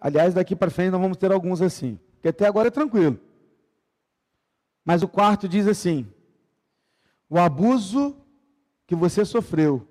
[0.00, 3.20] Aliás, daqui para frente nós vamos ter alguns assim, porque até agora é tranquilo.
[4.84, 6.12] Mas o quarto diz assim:
[7.30, 8.16] o abuso
[8.88, 9.86] que você sofreu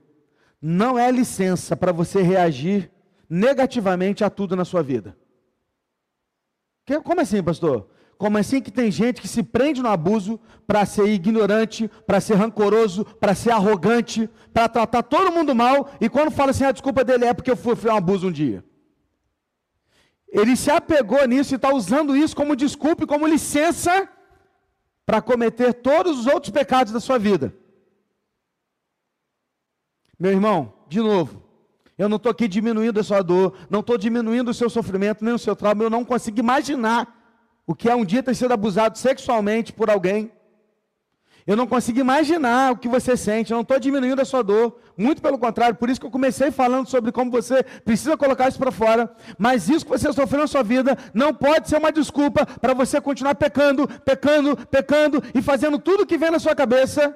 [0.62, 2.92] não é licença para você reagir
[3.30, 5.18] negativamente a tudo na sua vida.
[7.06, 7.93] Como assim, pastor?
[8.24, 12.36] Como assim que tem gente que se prende no abuso para ser ignorante, para ser
[12.36, 17.04] rancoroso, para ser arrogante, para tratar todo mundo mal, e quando fala assim, a desculpa
[17.04, 18.64] dele é porque eu fui, fui um abuso um dia.
[20.30, 24.08] Ele se apegou nisso e está usando isso como desculpa e como licença
[25.06, 27.54] para cometer todos os outros pecados da sua vida.
[30.18, 31.44] Meu irmão, de novo,
[31.98, 35.34] eu não estou aqui diminuindo a sua dor, não estou diminuindo o seu sofrimento, nem
[35.34, 37.20] o seu trauma, eu não consigo imaginar
[37.66, 40.32] o que é um dia ter sido abusado sexualmente por alguém.
[41.46, 44.80] Eu não consigo imaginar o que você sente, eu não estou diminuindo a sua dor,
[44.98, 48.58] muito pelo contrário, por isso que eu comecei falando sobre como você precisa colocar isso
[48.58, 52.46] para fora, mas isso que você sofreu na sua vida não pode ser uma desculpa
[52.46, 57.14] para você continuar pecando, pecando, pecando e fazendo tudo que vem na sua cabeça,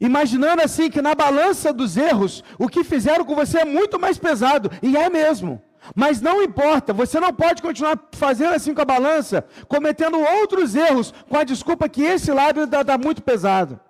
[0.00, 4.16] imaginando assim que na balança dos erros, o que fizeram com você é muito mais
[4.16, 5.62] pesado, e é mesmo.
[5.94, 11.12] Mas não importa, você não pode continuar fazendo assim com a balança, cometendo outros erros,
[11.28, 13.80] com a desculpa que esse lado está muito pesado.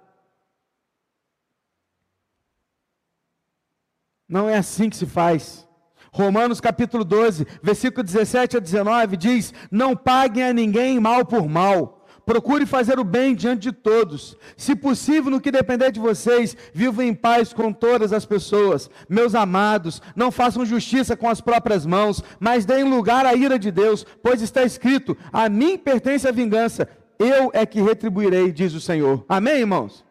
[4.29, 5.67] Não é assim que se faz.
[6.13, 11.98] Romanos capítulo 12, versículo 17 a 19 diz: Não paguem a ninguém mal por mal
[12.29, 14.37] Procure fazer o bem diante de todos.
[14.55, 18.91] Se possível, no que depender de vocês, vivam em paz com todas as pessoas.
[19.09, 23.71] Meus amados, não façam justiça com as próprias mãos, mas deem lugar à ira de
[23.71, 26.87] Deus, pois está escrito: A mim pertence a vingança,
[27.19, 29.25] eu é que retribuirei, diz o Senhor.
[29.27, 30.05] Amém, irmãos?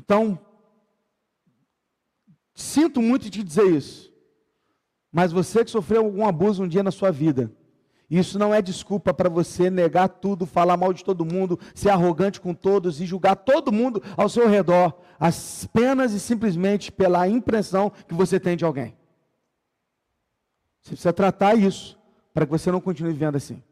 [0.00, 0.38] Então,
[2.54, 4.10] sinto muito te dizer isso,
[5.12, 7.52] mas você que sofreu algum abuso um dia na sua vida,
[8.18, 12.40] isso não é desculpa para você negar tudo, falar mal de todo mundo, ser arrogante
[12.40, 18.12] com todos e julgar todo mundo ao seu redor, apenas e simplesmente pela impressão que
[18.12, 18.94] você tem de alguém.
[20.82, 21.98] Você precisa tratar isso
[22.34, 23.62] para que você não continue vivendo assim.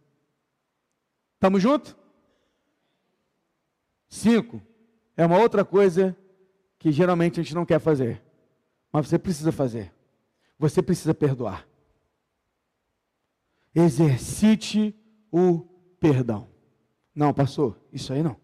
[1.35, 1.95] Estamos juntos?
[4.09, 4.63] Cinco.
[5.17, 6.17] É uma outra coisa
[6.79, 8.23] que geralmente a gente não quer fazer.
[8.91, 9.93] Mas você precisa fazer.
[10.59, 11.70] Você precisa perdoar
[13.75, 14.95] exercite
[15.31, 15.61] o
[15.99, 16.49] perdão.
[17.15, 18.37] Não, pastor, isso aí não.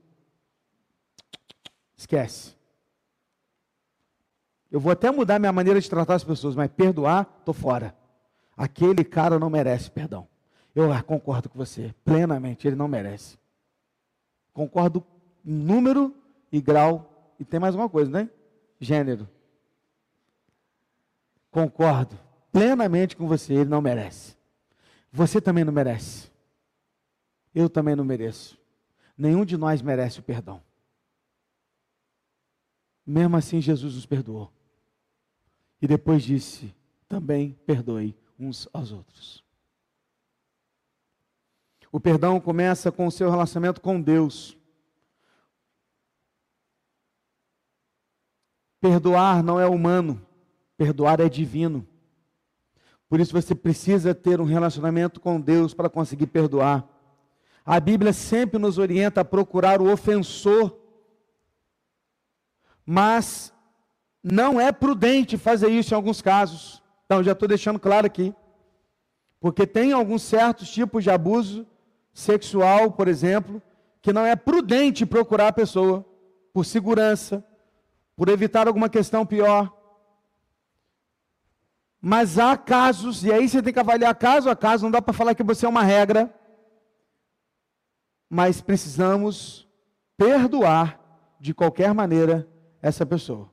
[1.96, 2.54] Esquece.
[4.70, 7.96] Eu vou até mudar minha maneira de tratar as pessoas, mas perdoar, estou fora.
[8.56, 10.28] Aquele cara não merece perdão.
[10.74, 13.38] Eu concordo com você, plenamente, ele não merece.
[14.52, 15.02] Concordo
[15.44, 16.14] em número
[16.52, 18.30] e grau, e tem mais uma coisa, né?
[18.78, 19.28] Gênero.
[21.50, 22.18] Concordo
[22.52, 24.36] plenamente com você, ele não merece.
[25.16, 26.30] Você também não merece.
[27.54, 28.60] Eu também não mereço.
[29.16, 30.62] Nenhum de nós merece o perdão.
[33.06, 34.52] Mesmo assim, Jesus nos perdoou.
[35.80, 36.74] E depois disse:
[37.08, 39.42] também perdoe uns aos outros.
[41.90, 44.54] O perdão começa com o seu relacionamento com Deus.
[48.78, 50.20] Perdoar não é humano,
[50.76, 51.88] perdoar é divino.
[53.09, 56.88] Por isso você precisa ter um relacionamento com Deus para conseguir perdoar.
[57.64, 60.76] A Bíblia sempre nos orienta a procurar o ofensor,
[62.84, 63.52] mas
[64.22, 66.82] não é prudente fazer isso em alguns casos.
[67.04, 68.34] Então, já estou deixando claro aqui.
[69.40, 71.66] Porque tem alguns certos tipos de abuso
[72.12, 73.62] sexual, por exemplo,
[74.02, 76.04] que não é prudente procurar a pessoa
[76.52, 77.44] por segurança,
[78.16, 79.75] por evitar alguma questão pior.
[82.09, 85.12] Mas há casos, e aí você tem que avaliar caso a caso, não dá para
[85.12, 86.32] falar que você é uma regra.
[88.30, 89.68] Mas precisamos
[90.16, 91.00] perdoar
[91.40, 92.48] de qualquer maneira
[92.80, 93.50] essa pessoa.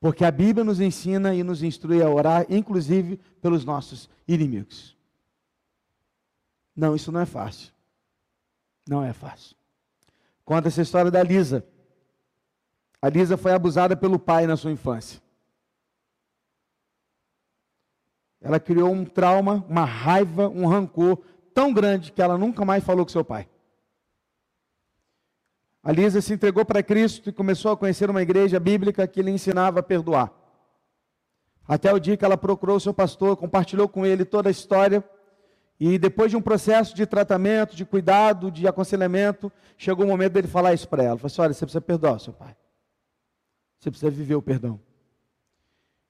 [0.00, 4.96] Porque a Bíblia nos ensina e nos instrui a orar, inclusive pelos nossos inimigos.
[6.74, 7.74] Não, isso não é fácil.
[8.88, 9.54] Não é fácil.
[10.46, 11.62] Conta essa história da Lisa.
[13.02, 15.27] A Lisa foi abusada pelo pai na sua infância.
[18.40, 21.18] Ela criou um trauma, uma raiva, um rancor
[21.52, 23.48] tão grande que ela nunca mais falou com seu pai.
[25.82, 29.30] A Lisa se entregou para Cristo e começou a conhecer uma igreja bíblica que lhe
[29.30, 30.32] ensinava a perdoar.
[31.66, 35.04] Até o dia que ela procurou seu pastor, compartilhou com ele toda a história.
[35.80, 40.48] E depois de um processo de tratamento, de cuidado, de aconselhamento, chegou o momento dele
[40.48, 41.12] falar isso para ela.
[41.12, 42.56] Ele falou assim: olha, você precisa perdoar seu pai.
[43.78, 44.80] Você precisa viver o perdão.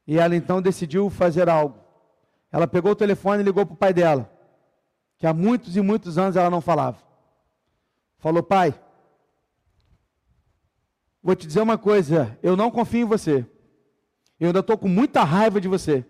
[0.06, 1.87] E ela então decidiu fazer algo.
[2.50, 4.30] Ela pegou o telefone e ligou para o pai dela,
[5.16, 6.98] que há muitos e muitos anos ela não falava.
[8.18, 8.74] Falou: pai,
[11.22, 13.46] Vou te dizer uma coisa: eu não confio em você.
[14.38, 16.04] Eu ainda estou com muita raiva de você.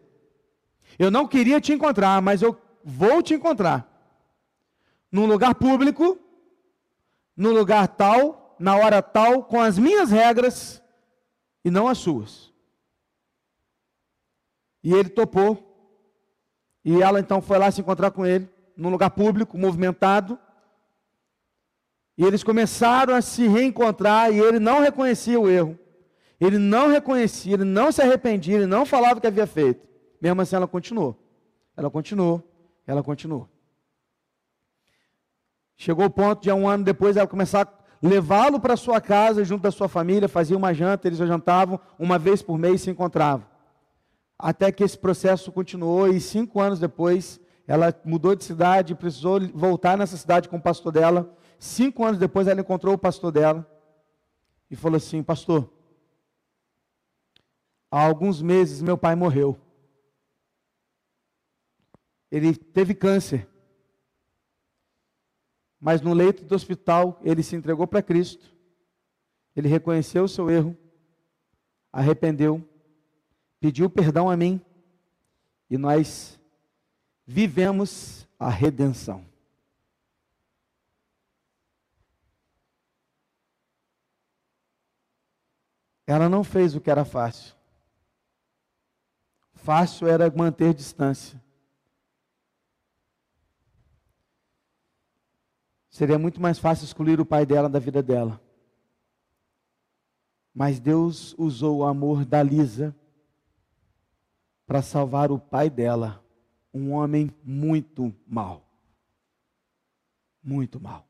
[0.99, 3.85] Eu não queria te encontrar, mas eu vou te encontrar.
[5.11, 6.19] Num lugar público,
[7.37, 10.83] no lugar tal, na hora tal, com as minhas regras
[11.65, 12.53] e não as suas.
[14.85, 15.65] E ele topou.
[16.89, 20.39] E ela então foi lá se encontrar com ele, num lugar público, movimentado.
[22.17, 25.79] E eles começaram a se reencontrar e ele não reconhecia o erro.
[26.41, 29.87] Ele não reconhecia, ele não se arrependia, ele não falava o que havia feito.
[30.19, 31.15] Mesmo assim, ela continuou.
[31.77, 32.43] Ela continuou,
[32.87, 33.47] ela continuou.
[35.77, 37.69] Chegou o ponto de um ano depois ela começar a
[38.01, 42.41] levá-lo para sua casa junto da sua família, fazia uma janta, eles jantavam, uma vez
[42.41, 43.47] por mês se encontravam.
[44.39, 49.99] Até que esse processo continuou e cinco anos depois ela mudou de cidade, precisou voltar
[49.99, 53.69] nessa cidade com o pastor dela Cinco anos depois, ela encontrou o pastor dela
[54.71, 55.73] e falou assim: Pastor,
[57.91, 59.59] há alguns meses meu pai morreu.
[62.31, 63.49] Ele teve câncer.
[65.81, 68.55] Mas no leito do hospital, ele se entregou para Cristo.
[69.55, 70.77] Ele reconheceu o seu erro,
[71.93, 72.69] arrependeu,
[73.61, 74.61] pediu perdão a mim
[75.69, 76.39] e nós
[77.27, 79.25] vivemos a redenção.
[86.07, 87.55] Ela não fez o que era fácil.
[89.53, 91.39] Fácil era manter distância.
[95.91, 98.41] Seria muito mais fácil excluir o pai dela da vida dela.
[100.55, 102.97] Mas Deus usou o amor da Lisa
[104.69, 106.23] para salvar o pai dela,
[106.75, 108.69] um homem muito mau.
[110.43, 111.09] Muito mau.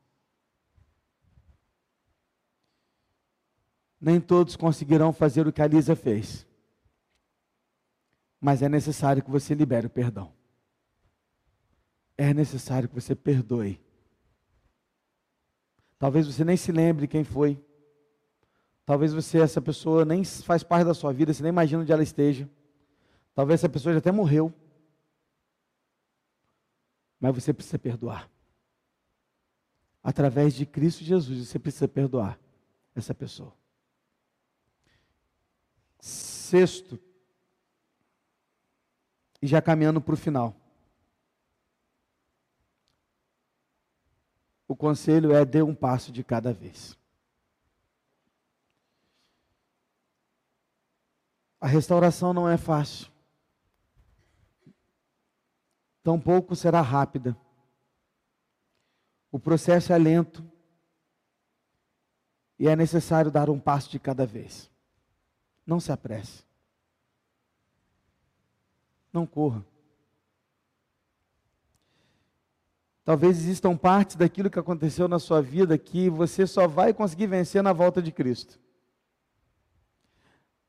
[4.00, 6.46] Nem todos conseguirão fazer o que a Lisa fez.
[8.40, 10.32] Mas é necessário que você libere o perdão.
[12.16, 13.80] É necessário que você perdoe.
[15.98, 17.60] Talvez você nem se lembre quem foi.
[18.86, 22.04] Talvez você, essa pessoa, nem faz parte da sua vida, você nem imagina onde ela
[22.04, 22.48] esteja.
[23.38, 24.52] Talvez essa pessoa já até morreu.
[27.20, 28.28] Mas você precisa perdoar.
[30.02, 32.36] Através de Cristo Jesus, você precisa perdoar
[32.96, 33.54] essa pessoa.
[36.00, 36.98] Sexto,
[39.40, 40.56] e já caminhando para o final.
[44.66, 46.98] O conselho é dê um passo de cada vez.
[51.60, 53.16] A restauração não é fácil.
[56.08, 57.36] Tampouco será rápida.
[59.30, 60.42] O processo é lento.
[62.58, 64.70] E é necessário dar um passo de cada vez.
[65.66, 66.44] Não se apresse.
[69.12, 69.62] Não corra.
[73.04, 77.62] Talvez existam partes daquilo que aconteceu na sua vida que você só vai conseguir vencer
[77.62, 78.58] na volta de Cristo.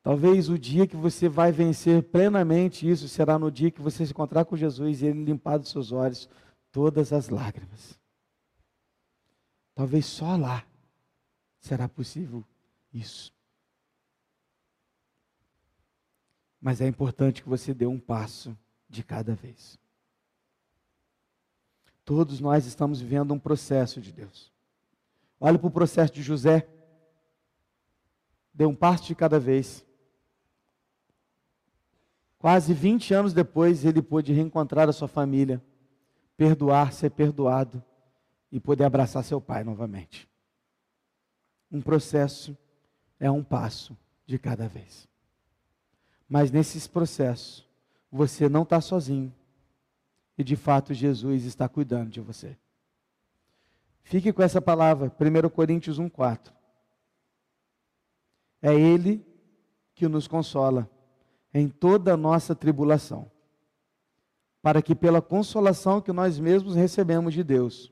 [0.02, 4.12] Talvez o dia que você vai vencer plenamente isso será no dia que você se
[4.12, 6.30] encontrar com Jesus e Ele limpar dos seus olhos
[6.72, 8.00] todas as lágrimas.
[9.76, 10.66] Talvez só lá
[11.60, 12.44] será possível
[12.94, 13.34] isso.
[16.62, 18.58] Mas é importante que você dê um passo
[18.90, 19.78] de cada vez.
[22.04, 24.52] Todos nós estamos vivendo um processo de Deus.
[25.40, 26.68] Olha para o processo de José.
[28.54, 29.86] Dê um passo de cada vez.
[32.40, 35.62] Quase 20 anos depois, ele pôde reencontrar a sua família,
[36.38, 37.84] perdoar, ser perdoado
[38.50, 40.28] e poder abraçar seu pai novamente.
[41.70, 42.58] Um processo
[43.20, 45.06] é um passo de cada vez.
[46.30, 47.68] Mas nesses processos,
[48.10, 49.36] você não está sozinho.
[50.38, 52.58] E de fato, Jesus está cuidando de você.
[54.02, 56.54] Fique com essa palavra, 1 Coríntios 1,4.
[58.62, 59.26] É Ele
[59.94, 60.90] que nos consola
[61.54, 63.32] em toda a nossa tribulação,
[64.62, 67.92] para que pela consolação que nós mesmos recebemos de Deus,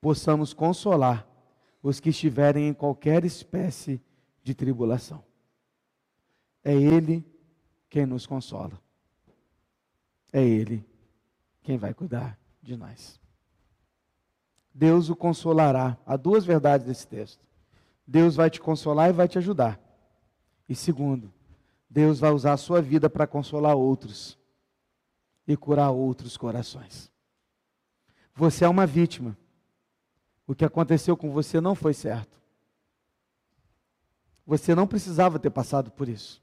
[0.00, 1.26] possamos consolar
[1.82, 4.00] os que estiverem em qualquer espécie
[4.42, 5.24] de tribulação.
[6.62, 7.24] É Ele
[7.88, 8.80] quem nos consola.
[10.32, 10.84] É Ele
[11.62, 13.20] quem vai cuidar de nós.
[14.74, 15.96] Deus o consolará.
[16.04, 17.44] Há duas verdades desse texto.
[18.06, 19.80] Deus vai te consolar e vai te ajudar.
[20.68, 21.32] E segundo,
[21.88, 24.38] Deus vai usar a sua vida para consolar outros
[25.46, 27.10] e curar outros corações.
[28.34, 29.36] Você é uma vítima.
[30.46, 32.40] O que aconteceu com você não foi certo.
[34.46, 36.42] Você não precisava ter passado por isso.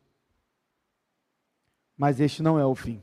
[1.97, 3.01] Mas este não é o fim.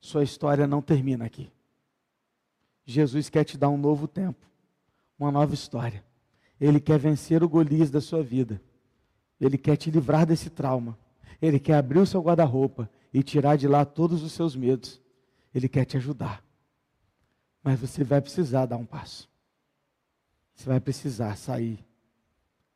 [0.00, 1.50] Sua história não termina aqui.
[2.84, 4.46] Jesus quer te dar um novo tempo,
[5.18, 6.04] uma nova história.
[6.60, 8.60] Ele quer vencer o Golias da sua vida.
[9.40, 10.98] Ele quer te livrar desse trauma.
[11.40, 15.00] Ele quer abrir o seu guarda-roupa e tirar de lá todos os seus medos.
[15.54, 16.42] Ele quer te ajudar.
[17.62, 19.28] Mas você vai precisar dar um passo.
[20.54, 21.84] Você vai precisar sair.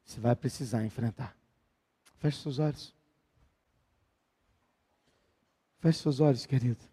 [0.05, 1.37] Você vai precisar enfrentar.
[2.19, 2.95] Feche seus olhos.
[5.79, 6.85] Feche seus olhos, querido.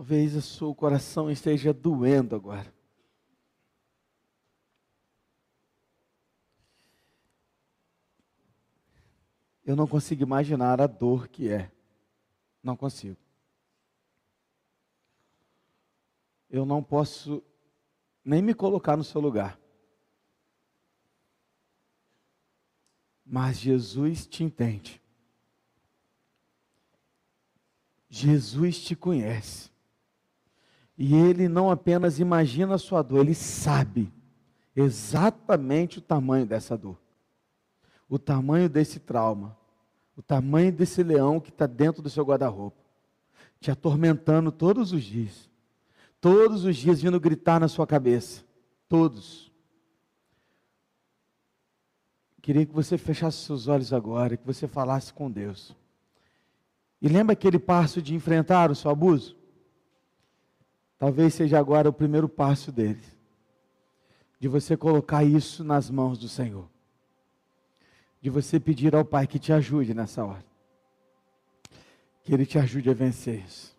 [0.00, 2.74] Talvez o seu coração esteja doendo agora.
[9.62, 11.70] Eu não consigo imaginar a dor que é.
[12.62, 13.18] Não consigo.
[16.48, 17.44] Eu não posso
[18.24, 19.60] nem me colocar no seu lugar.
[23.22, 24.98] Mas Jesus te entende.
[28.08, 29.70] Jesus te conhece.
[31.02, 34.12] E ele não apenas imagina a sua dor, ele sabe
[34.76, 36.98] exatamente o tamanho dessa dor,
[38.06, 39.56] o tamanho desse trauma,
[40.14, 42.76] o tamanho desse leão que está dentro do seu guarda-roupa,
[43.58, 45.48] te atormentando todos os dias,
[46.20, 48.44] todos os dias vindo gritar na sua cabeça,
[48.86, 49.50] todos.
[52.42, 55.74] Queria que você fechasse seus olhos agora, que você falasse com Deus.
[57.00, 59.39] E lembra aquele passo de enfrentar o seu abuso?
[61.00, 63.16] Talvez seja agora o primeiro passo deles,
[64.38, 66.68] de você colocar isso nas mãos do Senhor,
[68.20, 70.44] de você pedir ao Pai que te ajude nessa hora,
[72.22, 73.74] que Ele te ajude a vencer isso.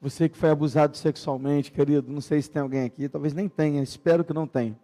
[0.00, 3.82] Você que foi abusado sexualmente, querido, não sei se tem alguém aqui, talvez nem tenha,
[3.82, 4.78] espero que não tenha.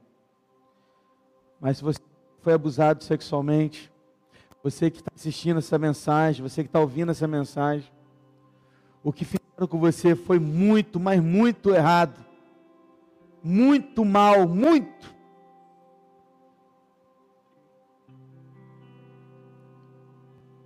[1.61, 2.01] Mas se você
[2.41, 3.93] foi abusado sexualmente,
[4.61, 7.89] você que está assistindo essa mensagem, você que está ouvindo essa mensagem,
[9.03, 12.25] o que fizeram com você foi muito, mas muito errado.
[13.43, 15.15] Muito mal, muito.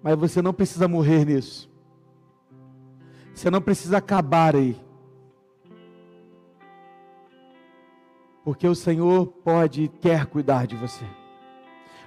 [0.02, 1.70] Mas você não precisa morrer nisso.
[3.32, 4.76] Você não precisa acabar aí.
[8.44, 11.04] Porque o Senhor pode e quer cuidar de você.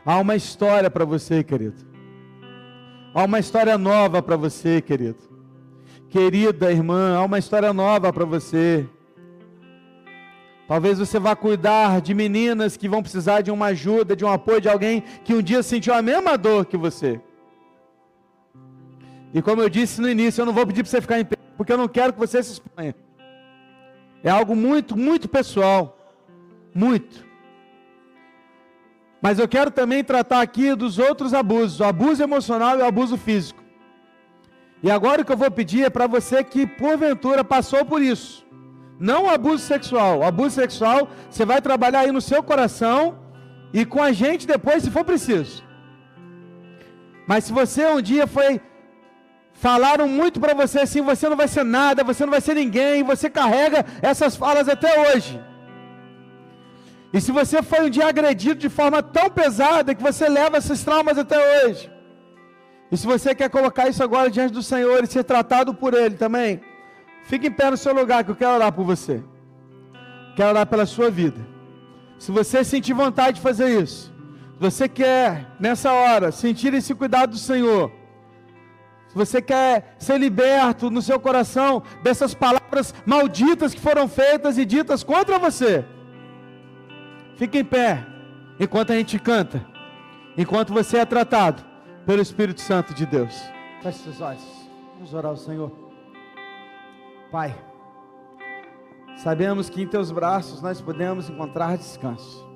[0.06, 1.86] Há uma história para você, querido.
[3.14, 5.37] Há uma história nova para você, querido.
[6.10, 8.88] Querida irmã, há uma história nova para você.
[10.68, 14.62] Talvez você vá cuidar de meninas que vão precisar de uma ajuda, de um apoio
[14.62, 17.20] de alguém que um dia sentiu a mesma dor que você.
[19.34, 21.38] E como eu disse no início, eu não vou pedir para você ficar em pé,
[21.58, 22.96] porque eu não quero que você se exponha.
[24.24, 25.98] É algo muito, muito pessoal.
[26.74, 27.26] Muito.
[29.22, 33.18] Mas eu quero também tratar aqui dos outros abusos, o abuso emocional e o abuso
[33.18, 33.67] físico.
[34.82, 38.46] E agora o que eu vou pedir é para você que porventura passou por isso.
[39.00, 40.24] Não abuso sexual.
[40.24, 43.20] Abuso sexual você vai trabalhar aí no seu coração
[43.74, 45.64] e com a gente depois se for preciso.
[47.28, 48.62] Mas se você um dia foi
[49.54, 53.04] falaram muito para você assim, você não vai ser nada, você não vai ser ninguém,
[53.04, 55.42] você carrega essas falas até hoje.
[57.12, 60.84] E se você foi um dia agredido de forma tão pesada que você leva esses
[60.84, 61.90] traumas até hoje,
[62.92, 66.16] e se você quer colocar isso agora diante do Senhor e ser tratado por Ele
[66.16, 66.62] também,
[67.24, 69.22] fique em pé no seu lugar que eu quero orar por você.
[70.36, 71.46] Quero orar pela sua vida.
[72.18, 74.14] Se você sentir vontade de fazer isso,
[74.54, 77.92] se você quer, nessa hora, sentir esse cuidado do Senhor,
[79.10, 84.66] se você quer ser liberto no seu coração dessas palavras malditas que foram feitas e
[84.66, 85.84] ditas contra você,
[87.36, 88.06] fique em pé
[88.60, 89.66] enquanto a gente canta,
[90.38, 91.67] enquanto você é tratado
[92.08, 93.38] pelo Espírito Santo de Deus.
[93.82, 95.70] Feche seus olhos, vamos orar ao Senhor.
[97.30, 97.54] Pai,
[99.18, 102.48] sabemos que em teus braços nós podemos encontrar descanso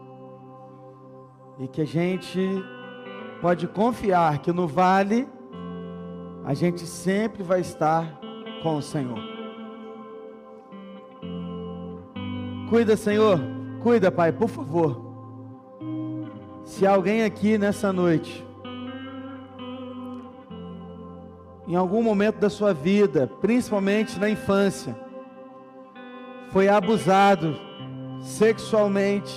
[1.60, 2.39] e que a gente
[3.41, 5.28] pode confiar que no vale
[6.45, 8.22] a gente sempre vai estar
[8.64, 9.20] com o Senhor.
[12.70, 13.38] Cuida, Senhor,
[13.84, 15.12] cuida, Pai, por favor.
[16.64, 18.49] Se alguém aqui nessa noite,
[21.72, 24.93] em algum momento da sua vida, principalmente na infância,
[26.49, 27.55] foi abusado
[28.19, 29.34] sexualmente,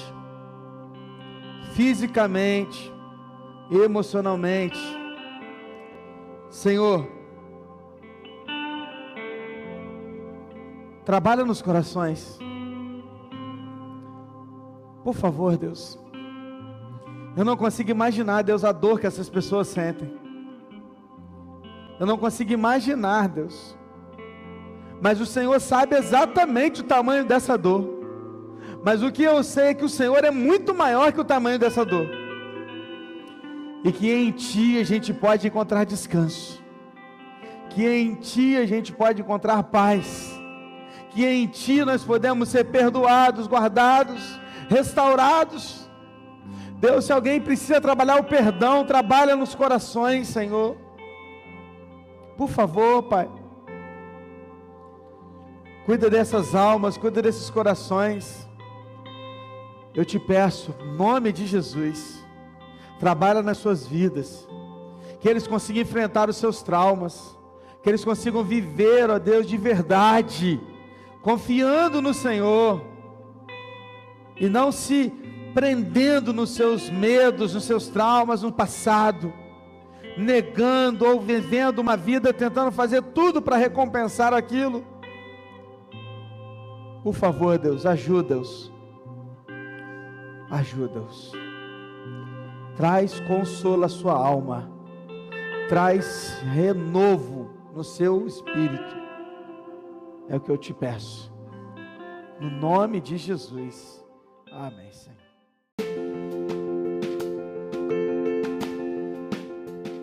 [1.74, 2.93] fisicamente,
[3.70, 4.80] emocionalmente,
[6.51, 7.07] Senhor,
[11.05, 12.37] trabalha nos corações.
[15.05, 15.97] Por favor, Deus.
[17.37, 20.24] Eu não consigo imaginar, Deus, a dor que essas pessoas sentem.
[21.99, 23.76] Eu não consigo imaginar, Deus.
[25.01, 27.88] Mas o Senhor sabe exatamente o tamanho dessa dor.
[28.84, 31.59] Mas o que eu sei é que o Senhor é muito maior que o tamanho
[31.59, 32.24] dessa dor
[33.84, 36.62] e que em Ti a gente pode encontrar descanso,
[37.68, 40.32] que em Ti a gente pode encontrar paz,
[41.11, 44.40] que em Ti nós podemos ser perdoados, guardados,
[44.70, 45.88] restaurados.
[46.80, 50.84] Deus, se alguém precisa trabalhar o perdão, trabalha nos corações, Senhor.
[52.37, 53.28] Por favor, Pai.
[55.87, 58.49] Cuida dessas almas, cuida desses corações.
[59.95, 62.24] Eu te peço, em nome de Jesus
[62.99, 64.49] trabalha nas suas vidas,
[65.20, 67.37] que eles consigam enfrentar os seus traumas,
[67.82, 70.61] que eles consigam viver, ó Deus, de verdade,
[71.22, 72.82] confiando no Senhor,
[74.37, 75.12] e não se
[75.53, 79.32] prendendo nos seus medos, nos seus traumas, no passado,
[80.17, 84.85] negando ou vivendo uma vida tentando fazer tudo para recompensar aquilo.
[87.03, 88.73] Por favor, Deus, ajuda-os.
[90.51, 91.33] Ajuda-os
[92.77, 94.71] traz consolo à sua alma,
[95.69, 98.97] traz renovo no seu espírito.
[100.29, 101.33] É o que eu te peço.
[102.41, 104.05] No nome de Jesus.
[104.51, 105.14] Amém, Senhor.